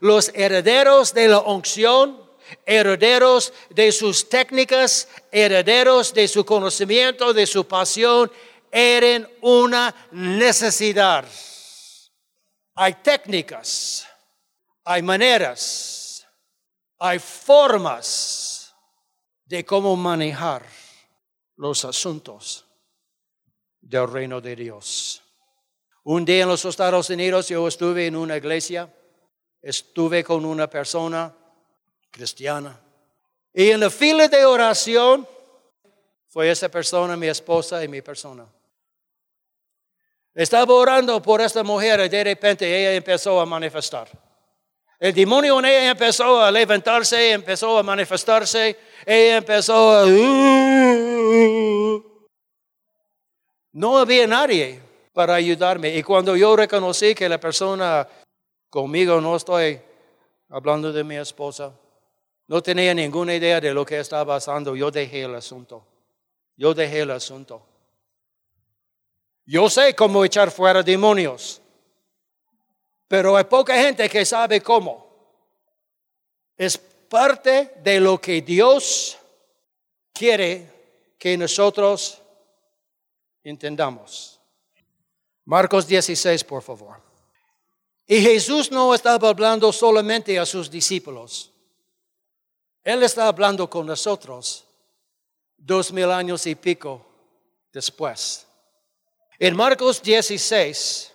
Los 0.04 0.32
herederos 0.36 1.13
de 1.13 1.30
la 1.30 1.39
unción, 1.39 2.30
herederos 2.66 3.54
de 3.70 3.89
sus 3.94 4.28
técnicas, 4.28 5.08
herederos 5.32 6.13
de 6.13 6.28
su 6.28 6.44
conocimiento, 6.44 7.32
de 7.32 7.48
su 7.48 7.66
pasión, 7.66 8.30
eran 8.70 9.30
una 9.39 9.96
necesidad. 10.12 11.24
Hay 12.76 12.96
técnicas, 12.96 14.06
hay 14.84 15.02
maneras, 15.02 16.28
hay 17.00 17.18
formas 17.18 18.76
de 19.46 19.63
cómo 19.63 19.96
manejar 19.96 20.66
los 21.56 21.86
asuntos 21.86 22.66
del 23.80 24.12
reino 24.12 24.42
de 24.42 24.54
Dios. 24.54 25.24
Un 26.04 26.26
día 26.26 26.44
en 26.44 26.50
los 26.50 26.66
Estados 26.66 27.10
Unidos 27.10 27.48
yo 27.48 27.66
estuve 27.70 28.08
en 28.08 28.18
una 28.18 28.36
iglesia, 28.36 28.94
estuve 29.63 30.23
con 30.23 30.45
una 30.45 30.69
persona 30.69 31.34
cristiana 32.12 32.80
y 33.54 33.69
en 33.69 33.80
la 33.80 33.89
fila 33.89 34.28
de 34.28 34.45
oración 34.45 35.28
fue 36.28 36.49
esa 36.49 36.69
persona, 36.69 37.15
mi 37.15 37.28
esposa 37.28 37.84
y 37.84 37.88
mi 37.88 38.02
persona. 38.02 38.45
Estaba 40.34 40.73
orando 40.73 41.21
por 41.21 41.41
esta 41.41 41.63
mujer 41.63 41.99
y 41.99 42.10
de 42.10 42.23
repente 42.23 42.65
ella 42.65 42.95
empezó 42.95 43.39
a 43.39 43.45
manifestar. 43.45 44.10
El 44.99 45.13
demonio 45.13 45.60
en 45.60 45.65
ella 45.65 45.91
empezó 45.91 46.41
a 46.41 46.49
levantarse, 46.49 47.34
empezó 47.34 47.78
a 47.78 47.84
manifestarse, 47.84 48.76
ella 49.06 49.38
empezó 49.38 49.91
a... 49.91 50.06
No 53.73 53.97
había 53.99 54.26
nadie 54.26 54.82
para 55.13 55.36
ayudarme. 55.36 55.95
Y 55.95 56.02
cuando 56.02 56.36
yo 56.36 56.56
reconocí 56.56 57.13
que 57.13 57.30
la 57.30 57.39
persona 57.39 58.08
conmigo 58.74 59.22
no 59.22 59.36
estoy 59.36 59.80
hablando 60.50 60.92
de 60.92 61.04
mi 61.04 61.16
esposa, 61.16 61.72
no 62.48 62.64
tenía 62.64 62.92
ninguna 62.92 63.36
idea 63.36 63.62
de 63.62 63.72
lo 63.72 63.86
que 63.86 64.00
estaba 64.00 64.34
pasando, 64.34 64.76
yo 64.76 64.90
dejé 64.90 65.22
el 65.22 65.36
asunto. 65.36 65.86
Yo 66.58 66.74
dejé 66.74 67.02
el 67.02 67.12
asunto. 67.12 67.64
Yo 69.46 69.70
sé 69.70 69.94
cómo 69.94 70.26
echar 70.26 70.50
fuera 70.50 70.82
demonios, 70.82 71.62
pero 73.08 73.38
hay 73.38 73.44
poca 73.44 73.76
gente 73.76 74.10
que 74.10 74.26
sabe 74.26 74.60
cómo. 74.60 75.06
Es 76.58 76.76
parte 76.76 77.76
de 77.84 78.00
lo 78.00 78.20
que 78.20 78.42
Dios 78.42 79.20
quiere 80.12 81.14
que 81.20 81.38
nosotros 81.38 82.20
entendamos. 83.44 84.40
Marcos 85.46 85.86
16, 85.86 86.44
por 86.44 86.63
favor. 86.63 87.13
Y 88.06 88.21
Jesús 88.21 88.71
no 88.71 88.93
estaba 88.93 89.29
hablando 89.29 89.71
solamente 89.71 90.37
a 90.37 90.45
sus 90.45 90.69
discípulos. 90.69 91.51
Él 92.83 93.01
está 93.04 93.27
hablando 93.27 93.69
con 93.69 93.85
nosotros 93.85 94.65
dos 95.58 95.91
mil 95.93 96.12
años 96.12 96.45
y 96.45 96.56
pico 96.56 97.06
después. 97.71 98.45
En 99.39 99.56
Marcos 99.56 100.01
16, 100.01 101.13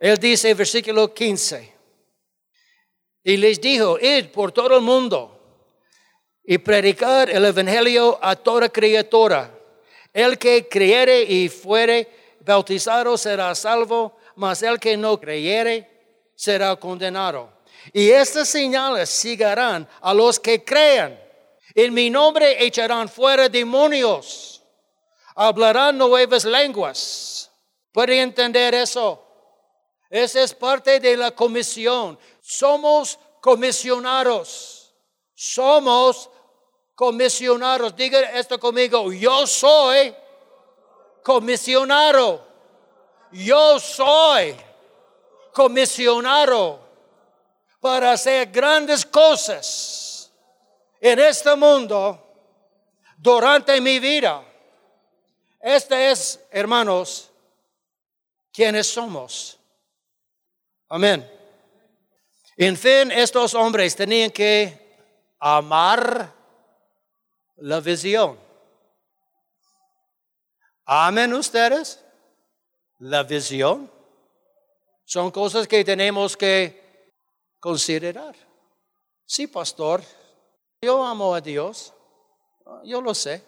él 0.00 0.18
dice, 0.18 0.54
versículo 0.54 1.14
15, 1.14 1.74
y 3.24 3.36
les 3.36 3.60
dijo, 3.60 3.98
id 4.00 4.26
por 4.26 4.52
todo 4.52 4.76
el 4.76 4.82
mundo 4.82 5.34
y 6.44 6.58
predicar 6.58 7.30
el 7.30 7.44
Evangelio 7.44 8.18
a 8.22 8.34
toda 8.36 8.68
criatura. 8.68 9.54
El 10.12 10.38
que 10.38 10.68
creyere 10.68 11.22
y 11.22 11.48
fuere 11.48 12.08
bautizado 12.40 13.16
será 13.16 13.54
salvo, 13.54 14.17
mas 14.38 14.62
el 14.62 14.78
que 14.78 14.96
no 14.96 15.20
creyere 15.20 16.30
será 16.34 16.74
condenado. 16.76 17.50
Y 17.92 18.10
estas 18.10 18.48
señales 18.48 19.10
seguirán 19.10 19.88
a 20.00 20.14
los 20.14 20.38
que 20.40 20.64
crean. 20.64 21.18
En 21.74 21.92
mi 21.92 22.08
nombre 22.08 22.64
echarán 22.64 23.08
fuera 23.08 23.48
demonios 23.48 24.58
hablarán 25.38 25.96
nuevas 25.96 26.44
lenguas. 26.44 27.50
¿Puede 27.92 28.20
entender 28.20 28.74
eso? 28.74 29.24
Esa 30.10 30.42
es 30.42 30.52
parte 30.52 30.98
de 30.98 31.16
la 31.16 31.30
comisión. 31.30 32.18
Somos 32.40 33.18
comisionados. 33.40 34.92
Somos 35.34 36.28
comisionados. 36.96 37.94
Diga 37.94 38.20
esto 38.36 38.58
conmigo. 38.58 39.12
Yo 39.12 39.46
soy 39.46 40.12
comisionado. 41.22 42.47
Yo 43.32 43.78
soy 43.78 44.56
comisionado 45.52 46.80
para 47.80 48.12
hacer 48.12 48.50
grandes 48.50 49.04
cosas 49.04 50.32
en 51.00 51.18
este 51.18 51.54
mundo 51.56 52.24
durante 53.16 53.80
mi 53.80 53.98
vida. 53.98 54.44
Este 55.60 56.10
es, 56.10 56.40
hermanos, 56.50 57.30
quienes 58.52 58.86
somos. 58.86 59.58
Amén. 60.88 61.28
En 62.56 62.76
fin, 62.76 63.12
estos 63.12 63.54
hombres 63.54 63.94
tenían 63.94 64.30
que 64.30 64.96
amar 65.38 66.32
la 67.56 67.80
visión. 67.80 68.38
¿Amen 70.84 71.34
ustedes 71.34 72.02
la 72.98 73.22
visión? 73.22 73.90
Son 75.04 75.30
cosas 75.30 75.66
que 75.66 75.84
tenemos 75.84 76.36
que 76.36 77.12
considerar. 77.58 78.34
Sí, 79.24 79.46
pastor, 79.46 80.02
yo 80.82 81.04
amo 81.04 81.34
a 81.34 81.40
Dios, 81.40 81.92
yo 82.84 83.00
lo 83.00 83.14
sé. 83.14 83.42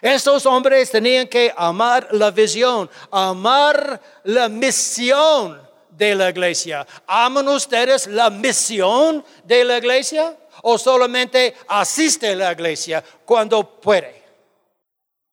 Estos 0.00 0.46
hombres 0.46 0.90
tenían 0.90 1.28
que 1.28 1.52
amar 1.56 2.08
la 2.12 2.30
visión, 2.30 2.90
amar 3.10 4.00
la 4.24 4.48
misión 4.48 5.60
de 5.90 6.14
la 6.14 6.30
iglesia. 6.30 6.86
¿Aman 7.06 7.48
ustedes 7.48 8.06
la 8.06 8.30
misión 8.30 9.24
de 9.44 9.64
la 9.64 9.78
iglesia 9.78 10.36
o 10.62 10.78
solamente 10.78 11.54
asiste 11.68 12.30
a 12.30 12.36
la 12.36 12.52
iglesia 12.52 13.04
cuando 13.24 13.80
puede? 13.80 14.22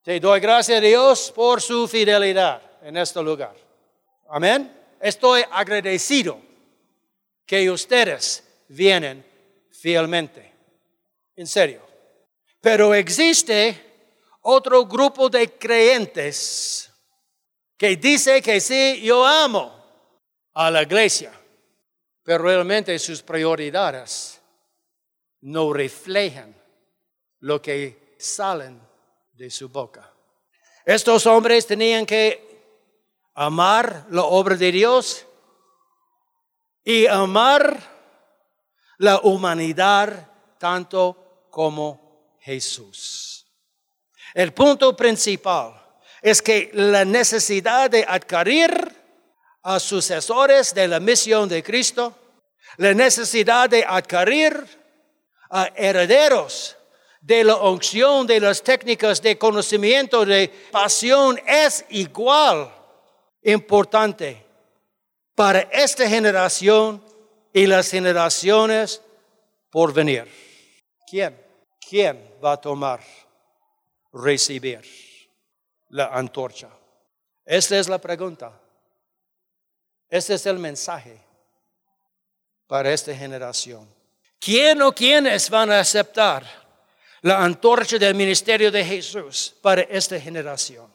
Te 0.03 0.19
doy 0.19 0.39
gracias 0.39 0.77
a 0.77 0.81
Dios 0.81 1.31
por 1.33 1.61
su 1.61 1.87
fidelidad 1.87 2.68
en 2.89 2.97
este 2.97 3.21
lugar. 3.21 3.55
Amén. 4.29 4.75
Estoy 4.99 5.43
agradecido 5.51 6.41
que 7.45 7.69
ustedes 7.69 8.43
vienen 8.67 9.23
fielmente. 9.71 10.51
En 11.35 11.45
serio. 11.45 11.87
Pero 12.59 12.95
existe 12.95 14.09
otro 14.41 14.87
grupo 14.87 15.29
de 15.29 15.51
creyentes 15.51 16.91
que 17.77 17.95
dice 17.95 18.41
que 18.41 18.59
sí, 18.59 18.99
yo 19.03 19.23
amo 19.23 19.71
a 20.55 20.71
la 20.71 20.81
iglesia, 20.81 21.31
pero 22.23 22.43
realmente 22.43 22.97
sus 22.97 23.21
prioridades 23.21 24.41
no 25.41 25.71
reflejan 25.71 26.55
lo 27.41 27.61
que 27.61 28.15
salen 28.17 28.81
de 29.33 29.51
su 29.51 29.69
boca. 29.69 30.11
Estos 30.83 31.27
hombres 31.27 31.67
tenían 31.67 32.03
que 32.03 32.48
amar 33.39 34.05
la 34.09 34.23
obra 34.23 34.57
de 34.57 34.69
Dios 34.69 35.25
y 36.83 37.07
amar 37.07 37.79
la 38.97 39.21
humanidad 39.23 40.27
tanto 40.57 41.47
como 41.49 42.35
Jesús. 42.41 43.47
El 44.33 44.51
punto 44.51 44.93
principal 44.93 45.73
es 46.21 46.41
que 46.41 46.69
la 46.73 47.05
necesidad 47.05 47.89
de 47.89 48.03
adquirir 48.05 48.93
a 49.63 49.79
sucesores 49.79 50.73
de 50.73 50.89
la 50.89 50.99
misión 50.99 51.47
de 51.47 51.63
Cristo, 51.63 52.13
la 52.75 52.93
necesidad 52.93 53.69
de 53.69 53.85
adquirir 53.87 54.65
a 55.49 55.69
herederos 55.77 56.75
de 57.21 57.45
la 57.45 57.55
unción, 57.55 58.27
de 58.27 58.41
las 58.41 58.61
técnicas 58.61 59.21
de 59.21 59.37
conocimiento, 59.37 60.25
de 60.25 60.49
pasión, 60.71 61.39
es 61.47 61.85
igual 61.89 62.78
importante 63.43 64.45
para 65.35 65.61
esta 65.71 66.07
generación 66.07 67.03
y 67.53 67.65
las 67.65 67.89
generaciones 67.89 69.01
por 69.69 69.93
venir. 69.93 70.27
¿Quién? 71.09 71.35
¿Quién 71.89 72.35
va 72.43 72.53
a 72.53 72.57
tomar, 72.57 73.01
recibir 74.13 74.81
la 75.89 76.07
antorcha? 76.07 76.69
Esta 77.45 77.79
es 77.79 77.87
la 77.89 77.97
pregunta. 77.97 78.59
Este 80.09 80.33
es 80.33 80.45
el 80.45 80.59
mensaje 80.59 81.19
para 82.67 82.91
esta 82.91 83.15
generación. 83.15 83.87
¿Quién 84.39 84.81
o 84.81 84.91
quiénes 84.91 85.49
van 85.49 85.71
a 85.71 85.79
aceptar 85.79 86.45
la 87.21 87.43
antorcha 87.43 87.97
del 87.97 88.15
ministerio 88.15 88.71
de 88.71 88.85
Jesús 88.85 89.55
para 89.61 89.81
esta 89.81 90.19
generación 90.19 90.91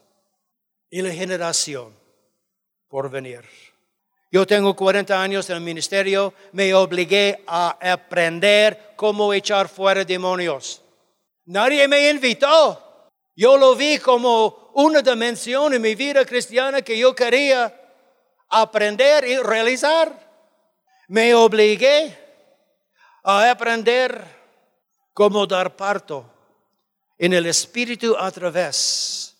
y 0.90 1.02
la 1.02 1.12
generación 1.12 2.03
por 2.94 3.10
venir? 3.10 3.44
Yo 4.30 4.46
tengo 4.46 4.76
40 4.76 5.20
años 5.20 5.50
en 5.50 5.56
el 5.56 5.62
ministerio, 5.62 6.32
me 6.52 6.72
obligué 6.74 7.42
a 7.44 7.76
aprender 7.92 8.92
cómo 8.94 9.34
echar 9.34 9.68
fuera 9.68 10.04
demonios. 10.04 10.80
Nadie 11.46 11.88
me 11.88 12.08
invitó. 12.08 13.10
Yo 13.34 13.56
lo 13.56 13.74
vi 13.74 13.98
como 13.98 14.70
una 14.74 15.02
dimensión 15.02 15.74
en 15.74 15.82
mi 15.82 15.96
vida 15.96 16.24
cristiana 16.24 16.82
que 16.82 16.96
yo 16.96 17.16
quería 17.16 17.74
aprender 18.48 19.24
y 19.24 19.38
realizar. 19.38 20.16
Me 21.08 21.34
obligué 21.34 22.16
a 23.24 23.50
aprender 23.50 24.24
cómo 25.12 25.48
dar 25.48 25.74
parto 25.74 26.30
en 27.18 27.32
el 27.32 27.46
Espíritu 27.46 28.16
a 28.16 28.30
través 28.30 29.36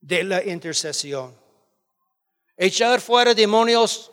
de 0.00 0.22
la 0.22 0.44
intercesión. 0.44 1.47
Echar 2.58 3.00
fuera 3.00 3.32
demonios 3.32 4.10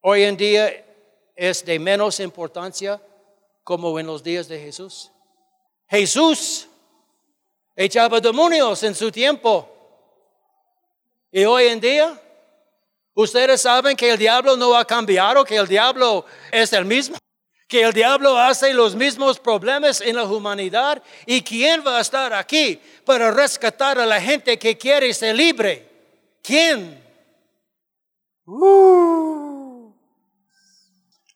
hoy 0.00 0.22
en 0.22 0.36
día 0.36 0.84
es 1.34 1.64
de 1.64 1.78
menos 1.78 2.20
importancia 2.20 3.02
como 3.64 3.98
en 3.98 4.06
los 4.06 4.22
días 4.22 4.46
de 4.46 4.60
Jesús. 4.60 5.10
Jesús 5.88 6.68
echaba 7.74 8.20
demonios 8.20 8.80
en 8.84 8.94
su 8.94 9.10
tiempo. 9.10 9.68
Y 11.32 11.44
hoy 11.44 11.64
en 11.64 11.80
día 11.80 12.22
Ustedes 13.16 13.62
saben 13.62 13.96
que 13.96 14.10
el 14.10 14.18
diablo 14.18 14.58
no 14.58 14.76
ha 14.76 14.84
cambiado, 14.84 15.42
que 15.42 15.56
el 15.56 15.66
diablo 15.66 16.26
es 16.52 16.70
el 16.74 16.84
mismo, 16.84 17.16
que 17.66 17.80
el 17.80 17.94
diablo 17.94 18.36
hace 18.36 18.74
los 18.74 18.94
mismos 18.94 19.40
problemas 19.40 20.02
en 20.02 20.16
la 20.16 20.24
humanidad. 20.24 21.02
¿Y 21.24 21.40
quién 21.40 21.82
va 21.82 21.96
a 21.96 22.02
estar 22.02 22.34
aquí 22.34 22.78
para 23.06 23.30
rescatar 23.30 23.98
a 23.98 24.04
la 24.04 24.20
gente 24.20 24.58
que 24.58 24.76
quiere 24.76 25.14
ser 25.14 25.34
libre? 25.34 25.88
¿Quién? 26.42 27.05
Uh. 28.46 29.92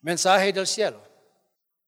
mensaje 0.01 0.53
del 0.53 0.67
cielo. 0.67 1.03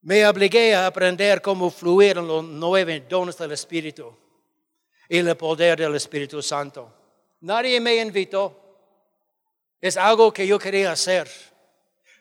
Me 0.03 0.27
obligué 0.27 0.75
a 0.75 0.87
aprender 0.87 1.41
cómo 1.41 1.71
fluir 1.71 2.19
en 2.19 2.27
los 2.27 2.43
nueve 2.43 3.07
dones 3.09 3.39
del 3.39 3.53
Espíritu 3.53 4.17
y 5.09 5.19
el 5.19 5.37
poder 5.37 5.79
del 5.79 5.95
Espíritu 5.95 6.43
Santo. 6.43 6.93
Nadie 7.41 7.81
me 7.81 7.97
invitó. 7.97 8.59
Es 9.81 9.97
algo 9.97 10.33
que 10.33 10.47
yo 10.47 10.59
quería 10.59 10.93
hacer. 10.93 11.31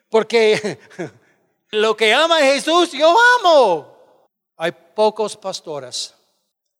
Porque 0.08 0.78
lo 1.70 1.96
que 1.96 2.14
ama 2.14 2.38
Jesús, 2.38 2.92
yo 2.92 3.16
amo. 3.40 4.28
Hay 4.56 4.72
pocos 4.94 5.36
pastores 5.36 6.14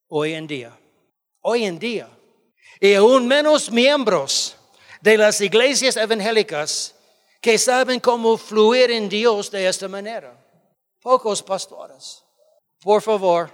hoy 0.07 0.35
en 0.35 0.47
día. 0.47 0.79
Hoy 1.41 1.65
en 1.65 1.79
día. 1.79 2.09
Y 2.81 2.95
aún 2.95 3.27
menos 3.27 3.71
miembros 3.71 4.57
de 5.03 5.19
las 5.19 5.41
iglesias 5.41 5.97
evangélicas 5.97 6.95
que 7.41 7.59
saben 7.59 7.99
cómo 7.99 8.39
fluir 8.39 8.93
en 8.93 9.09
Dios 9.09 9.51
de 9.51 9.67
esta 9.67 9.89
manera. 9.89 10.33
Pocos 11.01 11.43
pastores. 11.43 12.25
Por 12.81 13.03
favor, 13.03 13.51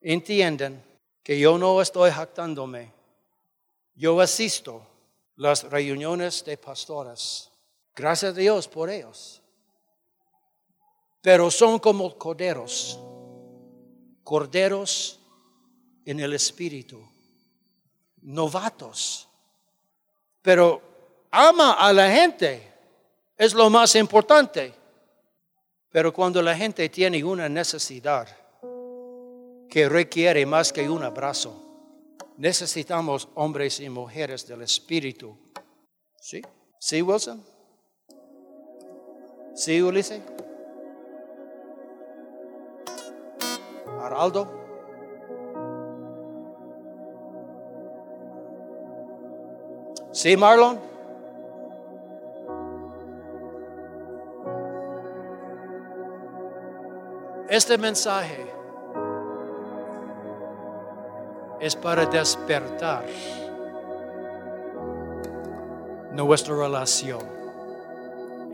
entiendan 0.00 0.84
que 1.22 1.38
yo 1.38 1.56
no 1.56 1.80
estoy 1.80 2.10
jactándome. 2.10 2.92
Yo 3.94 4.20
asisto 4.20 4.84
las 5.36 5.62
reuniones 5.62 6.44
de 6.44 6.58
pastores. 6.58 7.48
Gracias 7.94 8.32
a 8.32 8.36
Dios 8.36 8.66
por 8.66 8.90
ellos. 8.90 9.40
Pero 11.22 11.48
son 11.52 11.78
como 11.78 12.18
corderos, 12.18 12.98
corderos 14.24 15.20
en 16.04 16.18
el 16.18 16.32
espíritu, 16.32 17.08
novatos. 18.22 19.25
Pero 20.46 20.80
ama 21.32 21.72
a 21.72 21.92
la 21.92 22.08
gente, 22.08 22.72
es 23.36 23.52
lo 23.52 23.68
más 23.68 23.96
importante. 23.96 24.72
Pero 25.90 26.12
cuando 26.12 26.40
la 26.40 26.54
gente 26.54 26.88
tiene 26.88 27.24
una 27.24 27.48
necesidad 27.48 28.28
que 29.68 29.88
requiere 29.88 30.46
más 30.46 30.72
que 30.72 30.88
un 30.88 31.02
abrazo, 31.02 31.64
Necesitamos 32.38 33.30
hombres 33.34 33.80
y 33.80 33.88
mujeres 33.88 34.46
del 34.46 34.60
Espíritu. 34.60 35.38
¿Sí? 36.20 36.42
¿Sí, 36.78 37.00
Wilson? 37.00 37.42
¿Sí, 39.54 39.80
Ulises? 39.80 40.20
Araldo? 44.02 44.65
¿Sí, 50.16 50.34
Marlon? 50.34 50.80
Este 57.50 57.76
mensaje 57.76 58.46
es 61.60 61.76
para 61.76 62.06
despertar 62.06 63.04
nuestra 66.12 66.56
relación 66.56 67.20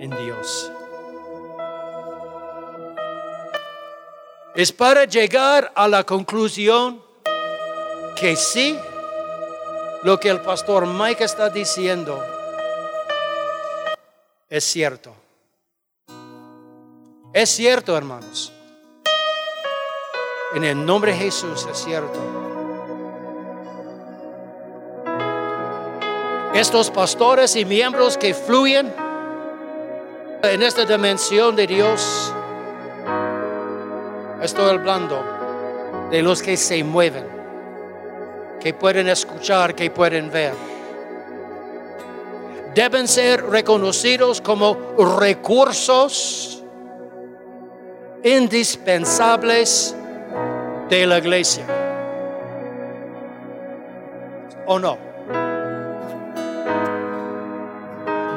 en 0.00 0.10
Dios. 0.10 0.72
Es 4.56 4.72
para 4.72 5.04
llegar 5.04 5.70
a 5.76 5.86
la 5.86 6.02
conclusión 6.02 7.00
que 8.16 8.34
sí, 8.34 8.76
lo 10.04 10.18
que 10.18 10.28
el 10.28 10.40
pastor 10.40 10.86
Mike 10.86 11.24
está 11.24 11.48
diciendo 11.48 12.22
es 14.48 14.64
cierto. 14.64 15.14
Es 17.32 17.48
cierto, 17.48 17.96
hermanos. 17.96 18.52
En 20.54 20.64
el 20.64 20.84
nombre 20.84 21.12
de 21.12 21.18
Jesús 21.18 21.66
es 21.70 21.78
cierto. 21.78 22.18
Estos 26.52 26.90
pastores 26.90 27.56
y 27.56 27.64
miembros 27.64 28.18
que 28.18 28.34
fluyen 28.34 28.92
en 30.42 30.62
esta 30.62 30.84
dimensión 30.84 31.56
de 31.56 31.66
Dios, 31.66 32.34
estoy 34.42 34.68
hablando 34.68 35.24
de 36.10 36.20
los 36.20 36.42
que 36.42 36.58
se 36.58 36.84
mueven, 36.84 37.26
que 38.62 38.72
pueden 38.72 39.08
escuchar, 39.08 39.74
que 39.74 39.90
pueden 39.90 40.30
ver. 40.30 40.54
Deben 42.74 43.08
ser 43.08 43.44
reconocidos 43.44 44.40
como 44.40 44.76
recursos 45.18 46.62
indispensables 48.22 49.96
de 50.88 51.06
la 51.06 51.18
iglesia. 51.18 51.64
¿O 54.66 54.78
no? 54.78 54.96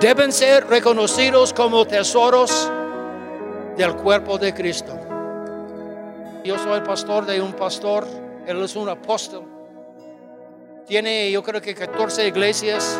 Deben 0.01 0.31
ser 0.31 0.65
reconocidos 0.67 1.53
como 1.53 1.85
tesoros 1.85 2.71
del 3.77 3.95
cuerpo 3.95 4.39
de 4.39 4.53
Cristo. 4.55 4.99
Yo 6.43 6.57
soy 6.57 6.73
el 6.73 6.83
pastor 6.83 7.27
de 7.27 7.39
un 7.41 7.53
pastor, 7.53 8.07
él 8.47 8.63
es 8.63 8.75
un 8.75 8.89
apóstol. 8.89 9.54
Tiene 10.85 11.31
yo 11.31 11.41
creo 11.41 11.61
que 11.61 11.73
14 11.73 12.27
iglesias 12.27 12.99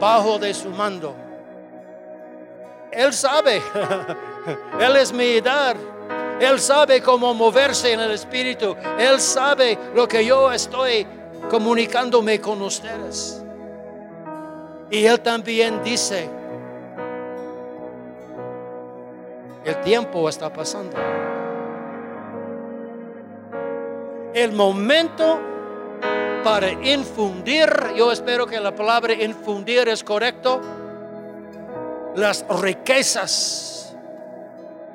bajo 0.00 0.38
de 0.38 0.54
su 0.54 0.70
mando. 0.70 1.14
Él 2.90 3.12
sabe, 3.12 3.62
él 4.80 4.96
es 4.96 5.12
mi 5.12 5.36
edad. 5.36 5.76
Él 6.40 6.58
sabe 6.58 7.00
cómo 7.00 7.34
moverse 7.34 7.92
en 7.92 8.00
el 8.00 8.10
Espíritu. 8.10 8.74
Él 8.98 9.20
sabe 9.20 9.78
lo 9.94 10.08
que 10.08 10.24
yo 10.24 10.50
estoy 10.50 11.06
comunicándome 11.48 12.40
con 12.40 12.60
ustedes. 12.62 13.42
Y 14.90 15.06
Él 15.06 15.20
también 15.20 15.82
dice, 15.84 16.28
el 19.64 19.80
tiempo 19.82 20.28
está 20.28 20.52
pasando. 20.52 20.96
El 24.34 24.52
momento 24.52 25.51
para 26.42 26.70
infundir, 26.70 27.68
yo 27.96 28.10
espero 28.10 28.46
que 28.46 28.58
la 28.58 28.74
palabra 28.74 29.12
infundir 29.12 29.88
es 29.88 30.02
correcto, 30.02 30.60
las 32.14 32.44
riquezas 32.60 33.96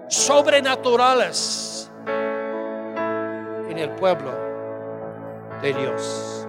sobrenaturales 0.07 1.89
en 3.69 3.77
el 3.77 3.89
pueblo 3.91 4.31
de 5.61 5.73
Dios. 5.73 6.47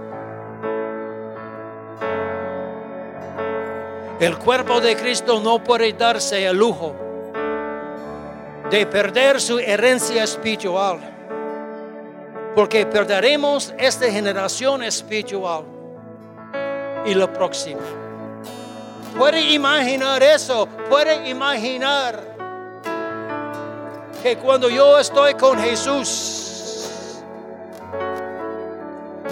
El 4.20 4.36
cuerpo 4.38 4.80
de 4.80 4.96
Cristo 4.96 5.40
no 5.40 5.62
puede 5.62 5.92
darse 5.92 6.44
el 6.44 6.56
lujo 6.56 6.94
de 8.68 8.84
perder 8.86 9.40
su 9.40 9.58
herencia 9.60 10.24
espiritual, 10.24 11.17
porque 12.58 12.84
perderemos 12.86 13.72
esta 13.78 14.10
generación 14.10 14.82
espiritual 14.82 15.62
y 17.06 17.14
la 17.14 17.32
próxima. 17.32 17.82
Puede 19.16 19.52
imaginar 19.52 20.20
eso, 20.24 20.66
puede 20.90 21.28
imaginar 21.28 22.20
que 24.24 24.36
cuando 24.38 24.68
yo 24.68 24.98
estoy 24.98 25.34
con 25.34 25.56
Jesús, 25.56 27.20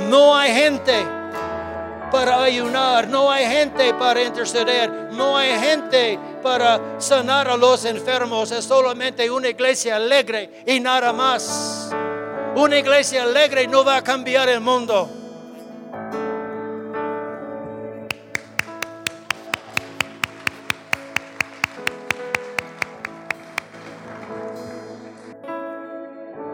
no 0.08 0.36
hay 0.36 0.54
gente 0.54 0.94
para 2.12 2.44
ayunar, 2.44 3.08
no 3.08 3.28
hay 3.28 3.44
gente 3.44 3.92
para 3.94 4.22
interceder, 4.22 4.88
no 5.10 5.36
hay 5.36 5.58
gente 5.58 6.16
para 6.44 6.80
sanar 7.00 7.48
a 7.48 7.56
los 7.56 7.86
enfermos, 7.86 8.52
es 8.52 8.64
solamente 8.64 9.28
una 9.28 9.48
iglesia 9.48 9.96
alegre 9.96 10.62
y 10.64 10.78
nada 10.78 11.12
más. 11.12 11.75
Una 12.56 12.78
iglesia 12.78 13.24
alegre 13.24 13.66
no 13.68 13.84
va 13.84 13.98
a 13.98 14.02
cambiar 14.02 14.48
el 14.48 14.62
mundo. 14.62 15.10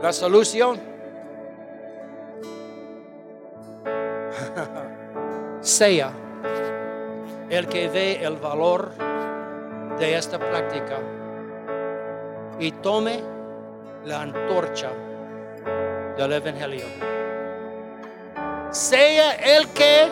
La 0.03 0.13
solución. 0.13 0.81
sea 5.61 6.11
el 7.49 7.69
que 7.69 7.89
ve 7.89 8.25
el 8.25 8.39
valor 8.39 8.91
de 10.01 10.17
esta 10.17 10.41
práctica 10.41 10.99
y 12.59 12.73
tome 12.73 13.23
la 14.05 14.23
antorcha 14.23 14.91
del 16.17 16.33
Evangelio. 16.33 16.87
Sea 18.71 19.33
el 19.33 19.69
que 19.69 20.09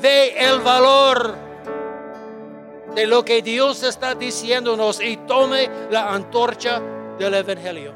ve 0.00 0.34
el 0.38 0.60
valor 0.60 1.34
de 2.94 3.06
lo 3.06 3.24
que 3.24 3.42
Dios 3.42 3.82
está 3.82 4.14
diciéndonos 4.14 5.00
y 5.00 5.16
tome 5.18 5.68
la 5.90 6.12
antorcha 6.12 6.80
del 7.18 7.34
Evangelio. 7.34 7.92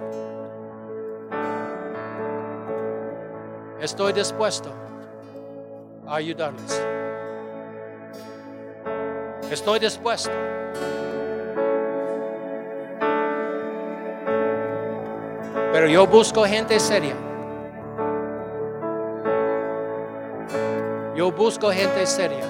Estoy 3.81 4.13
dispuesto 4.13 4.73
a 6.07 6.17
ayudarles. 6.17 6.83
Estoy 9.51 9.79
dispuesto. 9.79 10.31
Pero 15.73 15.87
yo 15.87 16.07
busco 16.07 16.45
gente 16.45 16.81
seria. 16.81 17.28
Yo 21.19 21.33
busco 21.33 21.73
gente 21.73 22.07
seria. 22.07 22.45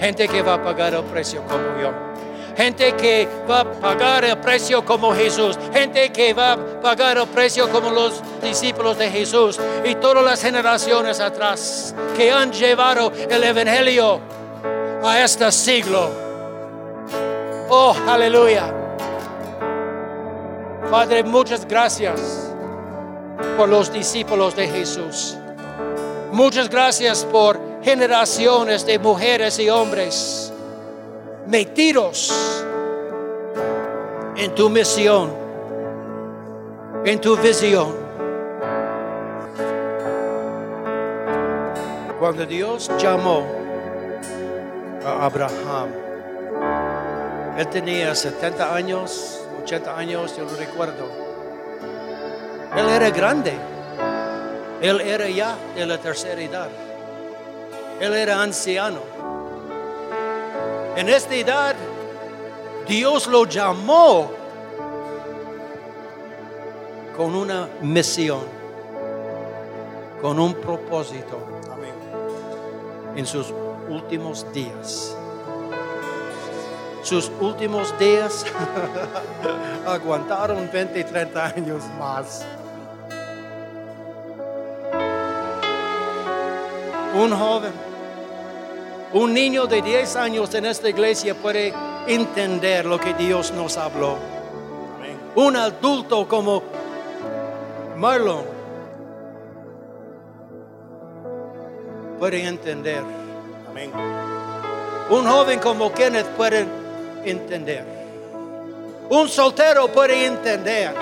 Gente 0.00 0.26
que 0.26 0.42
va 0.42 0.54
a 0.54 0.62
pagar 0.64 0.92
el 0.92 1.04
precio 1.04 1.40
como 1.42 1.80
yo 1.80 2.08
gente 2.56 2.92
que 2.94 3.28
va 3.48 3.60
a 3.60 3.64
pagar 3.64 4.24
el 4.24 4.36
precio 4.38 4.84
como 4.84 5.14
Jesús, 5.14 5.56
gente 5.72 6.10
que 6.10 6.34
va 6.34 6.54
a 6.54 6.80
pagar 6.80 7.16
el 7.16 7.28
precio 7.28 7.70
como 7.70 7.92
los 7.92 8.20
discípulos 8.42 8.98
de 8.98 9.08
Jesús 9.08 9.60
y 9.84 9.94
todas 9.94 10.24
las 10.24 10.42
generaciones 10.42 11.20
atrás 11.20 11.94
que 12.16 12.32
han 12.32 12.50
llevado 12.50 13.12
el 13.30 13.44
Evangelio 13.44 14.18
a 15.04 15.22
este 15.22 15.52
siglo. 15.52 16.10
Oh, 17.68 17.94
aleluya. 18.08 18.74
Padre, 20.90 21.22
muchas 21.22 21.64
gracias 21.64 22.52
por 23.56 23.68
los 23.68 23.92
discípulos 23.92 24.56
de 24.56 24.66
Jesús. 24.66 25.37
Muchas 26.32 26.68
gracias 26.68 27.24
por 27.24 27.58
generaciones 27.82 28.84
de 28.84 28.98
mujeres 28.98 29.58
y 29.58 29.70
hombres 29.70 30.52
metidos 31.46 32.64
en 34.36 34.54
tu 34.54 34.68
misión, 34.68 35.32
en 37.04 37.20
tu 37.20 37.36
visión. 37.36 37.94
Cuando 42.20 42.44
Dios 42.44 42.90
llamó 42.98 43.44
a 45.04 45.24
Abraham, 45.24 45.88
él 47.56 47.66
tenía 47.68 48.14
70 48.14 48.74
años, 48.74 49.40
80 49.62 49.96
años, 49.96 50.36
yo 50.36 50.44
lo 50.44 50.54
recuerdo. 50.56 51.08
Él 52.76 52.88
era 52.88 53.10
grande. 53.10 53.77
Él 54.80 55.00
era 55.00 55.28
ya 55.28 55.56
de 55.74 55.86
la 55.86 55.98
tercera 55.98 56.40
edad. 56.40 56.68
Él 58.00 58.14
era 58.14 58.42
anciano. 58.42 59.00
En 60.96 61.08
esta 61.08 61.34
edad, 61.34 61.74
Dios 62.86 63.26
lo 63.26 63.44
llamó 63.44 64.30
con 67.16 67.34
una 67.34 67.68
misión, 67.82 68.42
con 70.22 70.38
un 70.38 70.54
propósito 70.54 71.38
Amén. 71.72 71.94
en 73.16 73.26
sus 73.26 73.52
últimos 73.88 74.50
días. 74.52 75.16
Sus 77.02 77.30
últimos 77.40 77.98
días 77.98 78.44
aguantaron 79.86 80.70
20 80.72 81.00
y 81.00 81.04
30 81.04 81.46
años 81.46 81.82
más. 81.98 82.44
Un 87.14 87.32
joven, 87.32 87.72
un 89.14 89.32
niño 89.32 89.66
de 89.66 89.80
10 89.80 90.16
años 90.16 90.54
en 90.54 90.66
esta 90.66 90.88
iglesia 90.90 91.34
puede 91.34 91.72
entender 92.06 92.84
lo 92.84 93.00
que 93.00 93.14
Dios 93.14 93.50
nos 93.52 93.78
habló. 93.78 94.16
Amén. 94.96 95.18
Un 95.34 95.56
adulto 95.56 96.28
como 96.28 96.62
Marlon 97.96 98.44
puede 102.18 102.46
entender. 102.46 103.02
Amén. 103.68 103.90
Un 105.10 105.26
joven 105.26 105.58
como 105.60 105.90
Kenneth 105.92 106.26
puede 106.36 106.66
entender. 107.24 107.84
Un 109.08 109.28
soltero 109.28 109.88
puede 109.88 110.26
entender. 110.26 110.92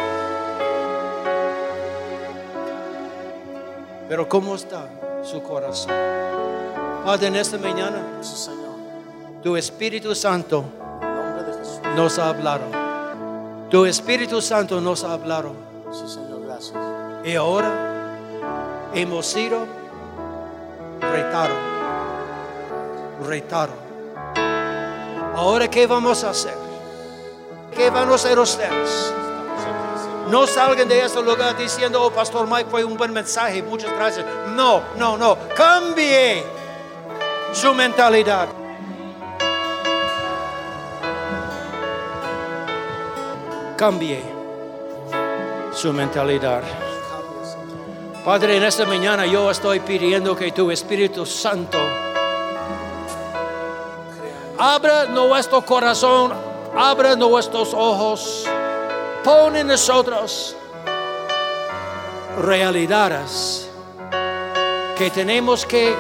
Pero 4.08 4.28
¿cómo 4.28 4.54
está 4.54 4.88
su 5.26 5.42
corazón? 5.42 5.92
Padre, 7.04 7.26
en 7.28 7.36
esta 7.36 7.58
mañana, 7.58 8.02
tu 9.42 9.56
Espíritu 9.56 10.14
Santo 10.14 10.64
nos 11.94 12.18
ha 12.18 12.30
hablado. 12.30 12.64
Tu 13.70 13.84
Espíritu 13.84 14.40
Santo 14.40 14.80
nos 14.80 15.04
ha 15.04 15.12
hablado. 15.12 15.52
Sí, 15.92 16.06
Señor, 16.08 16.44
gracias. 16.46 16.74
Y 17.24 17.34
ahora 17.34 18.18
hemos 18.94 19.26
sido 19.26 19.66
retados. 21.00 21.58
Retados. 23.26 23.76
Ahora, 25.34 25.68
¿qué 25.68 25.86
vamos 25.86 26.24
a 26.24 26.30
hacer? 26.30 26.54
¿Qué 27.74 27.90
van 27.90 28.10
a 28.10 28.14
hacer 28.14 28.38
ustedes? 28.38 29.12
No 30.28 30.46
salgan 30.46 30.88
de 30.88 31.04
este 31.04 31.22
lugar 31.22 31.56
diciendo, 31.56 32.02
oh, 32.02 32.10
Pastor 32.10 32.48
Mike 32.48 32.68
fue 32.70 32.84
un 32.84 32.96
buen 32.96 33.12
mensaje, 33.12 33.62
muchas 33.62 33.92
gracias. 33.92 34.26
No, 34.54 34.82
no, 34.96 35.16
no. 35.16 35.36
Cambie 35.54 36.44
su 37.52 37.72
mentalidad. 37.74 38.48
Cambie 43.76 44.22
su 45.72 45.92
mentalidad. 45.92 46.62
Padre, 48.24 48.56
en 48.56 48.64
esta 48.64 48.84
mañana 48.84 49.26
yo 49.26 49.50
estoy 49.50 49.78
pidiendo 49.78 50.34
que 50.34 50.50
tu 50.50 50.70
Espíritu 50.70 51.24
Santo 51.24 51.78
abra 54.58 55.04
nuestro 55.04 55.62
corazón, 55.62 56.32
abra 56.74 57.14
nuestros 57.14 57.72
ojos, 57.74 58.46
pon 59.26 59.56
en 59.56 59.66
nosotros 59.66 60.54
realidades 62.38 63.68
que 64.96 65.10
tenemos 65.10 65.66
que 65.66 65.92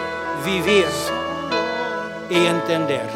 vivir 0.44 0.86
y 2.30 2.36
entender. 2.36 3.10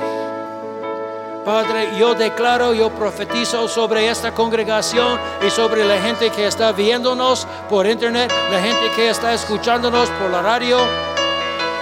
Padre, 1.44 1.96
yo 1.96 2.14
declaro, 2.14 2.74
yo 2.74 2.90
profetizo 2.90 3.68
sobre 3.68 4.08
esta 4.08 4.34
congregación 4.34 5.16
y 5.46 5.50
sobre 5.50 5.84
la 5.84 6.02
gente 6.02 6.30
que 6.30 6.48
está 6.48 6.72
viéndonos 6.72 7.46
por 7.68 7.86
internet, 7.86 8.32
la 8.50 8.60
gente 8.60 8.90
que 8.96 9.10
está 9.10 9.32
escuchándonos 9.32 10.08
por 10.10 10.28
la 10.28 10.42
radio, 10.42 10.78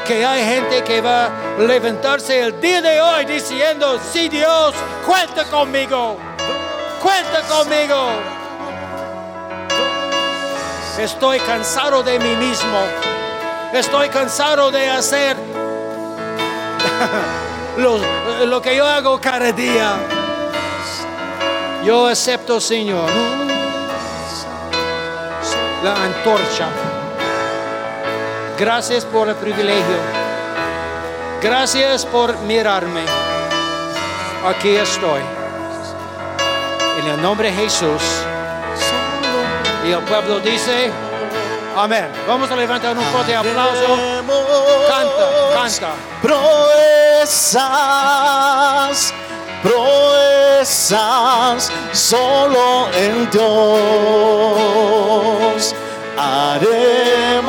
que 0.06 0.26
hay 0.26 0.44
gente 0.44 0.84
que 0.84 1.00
va 1.00 1.28
a 1.28 1.62
levantarse 1.62 2.38
el 2.40 2.60
día 2.60 2.82
de 2.82 3.00
hoy 3.00 3.24
diciendo, 3.24 3.98
sí 4.12 4.28
Dios, 4.28 4.74
cuenta 5.06 5.44
conmigo, 5.44 6.27
cuenta 7.08 7.40
conmigo. 7.48 8.10
Estoy 10.98 11.38
cansado 11.40 12.02
de 12.02 12.18
mí 12.18 12.36
mismo, 12.36 12.80
estoy 13.72 14.08
cansado 14.08 14.70
de 14.70 14.90
hacer 14.90 15.36
lo, 17.78 17.98
lo 18.46 18.60
que 18.60 18.76
yo 18.76 18.86
hago 18.86 19.18
cada 19.20 19.52
día. 19.52 19.96
Yo 21.84 22.08
acepto, 22.08 22.60
Señor, 22.60 23.08
la 25.84 25.94
antorcha. 25.94 26.66
Gracias 28.58 29.04
por 29.04 29.28
el 29.28 29.36
privilegio. 29.36 29.98
Gracias 31.40 32.04
por 32.04 32.36
mirarme. 32.40 33.02
Aquí 34.44 34.76
estoy. 34.76 35.37
En 36.98 37.06
el 37.06 37.22
nombre 37.22 37.50
de 37.50 37.56
Jesús. 37.56 38.02
Y 39.86 39.92
el 39.92 40.00
pueblo 40.00 40.40
dice, 40.40 40.90
amén. 41.76 42.08
Vamos 42.26 42.50
a 42.50 42.56
levantar 42.56 42.98
un 42.98 43.04
fuerte 43.04 43.36
aplauso. 43.36 43.96
Canta, 44.88 45.30
canta. 45.54 45.94
Proezas, 46.20 47.54
proezas, 49.62 50.92
solo 51.92 52.88
en 52.92 53.30
Dios 53.30 54.68
haré 56.18 57.40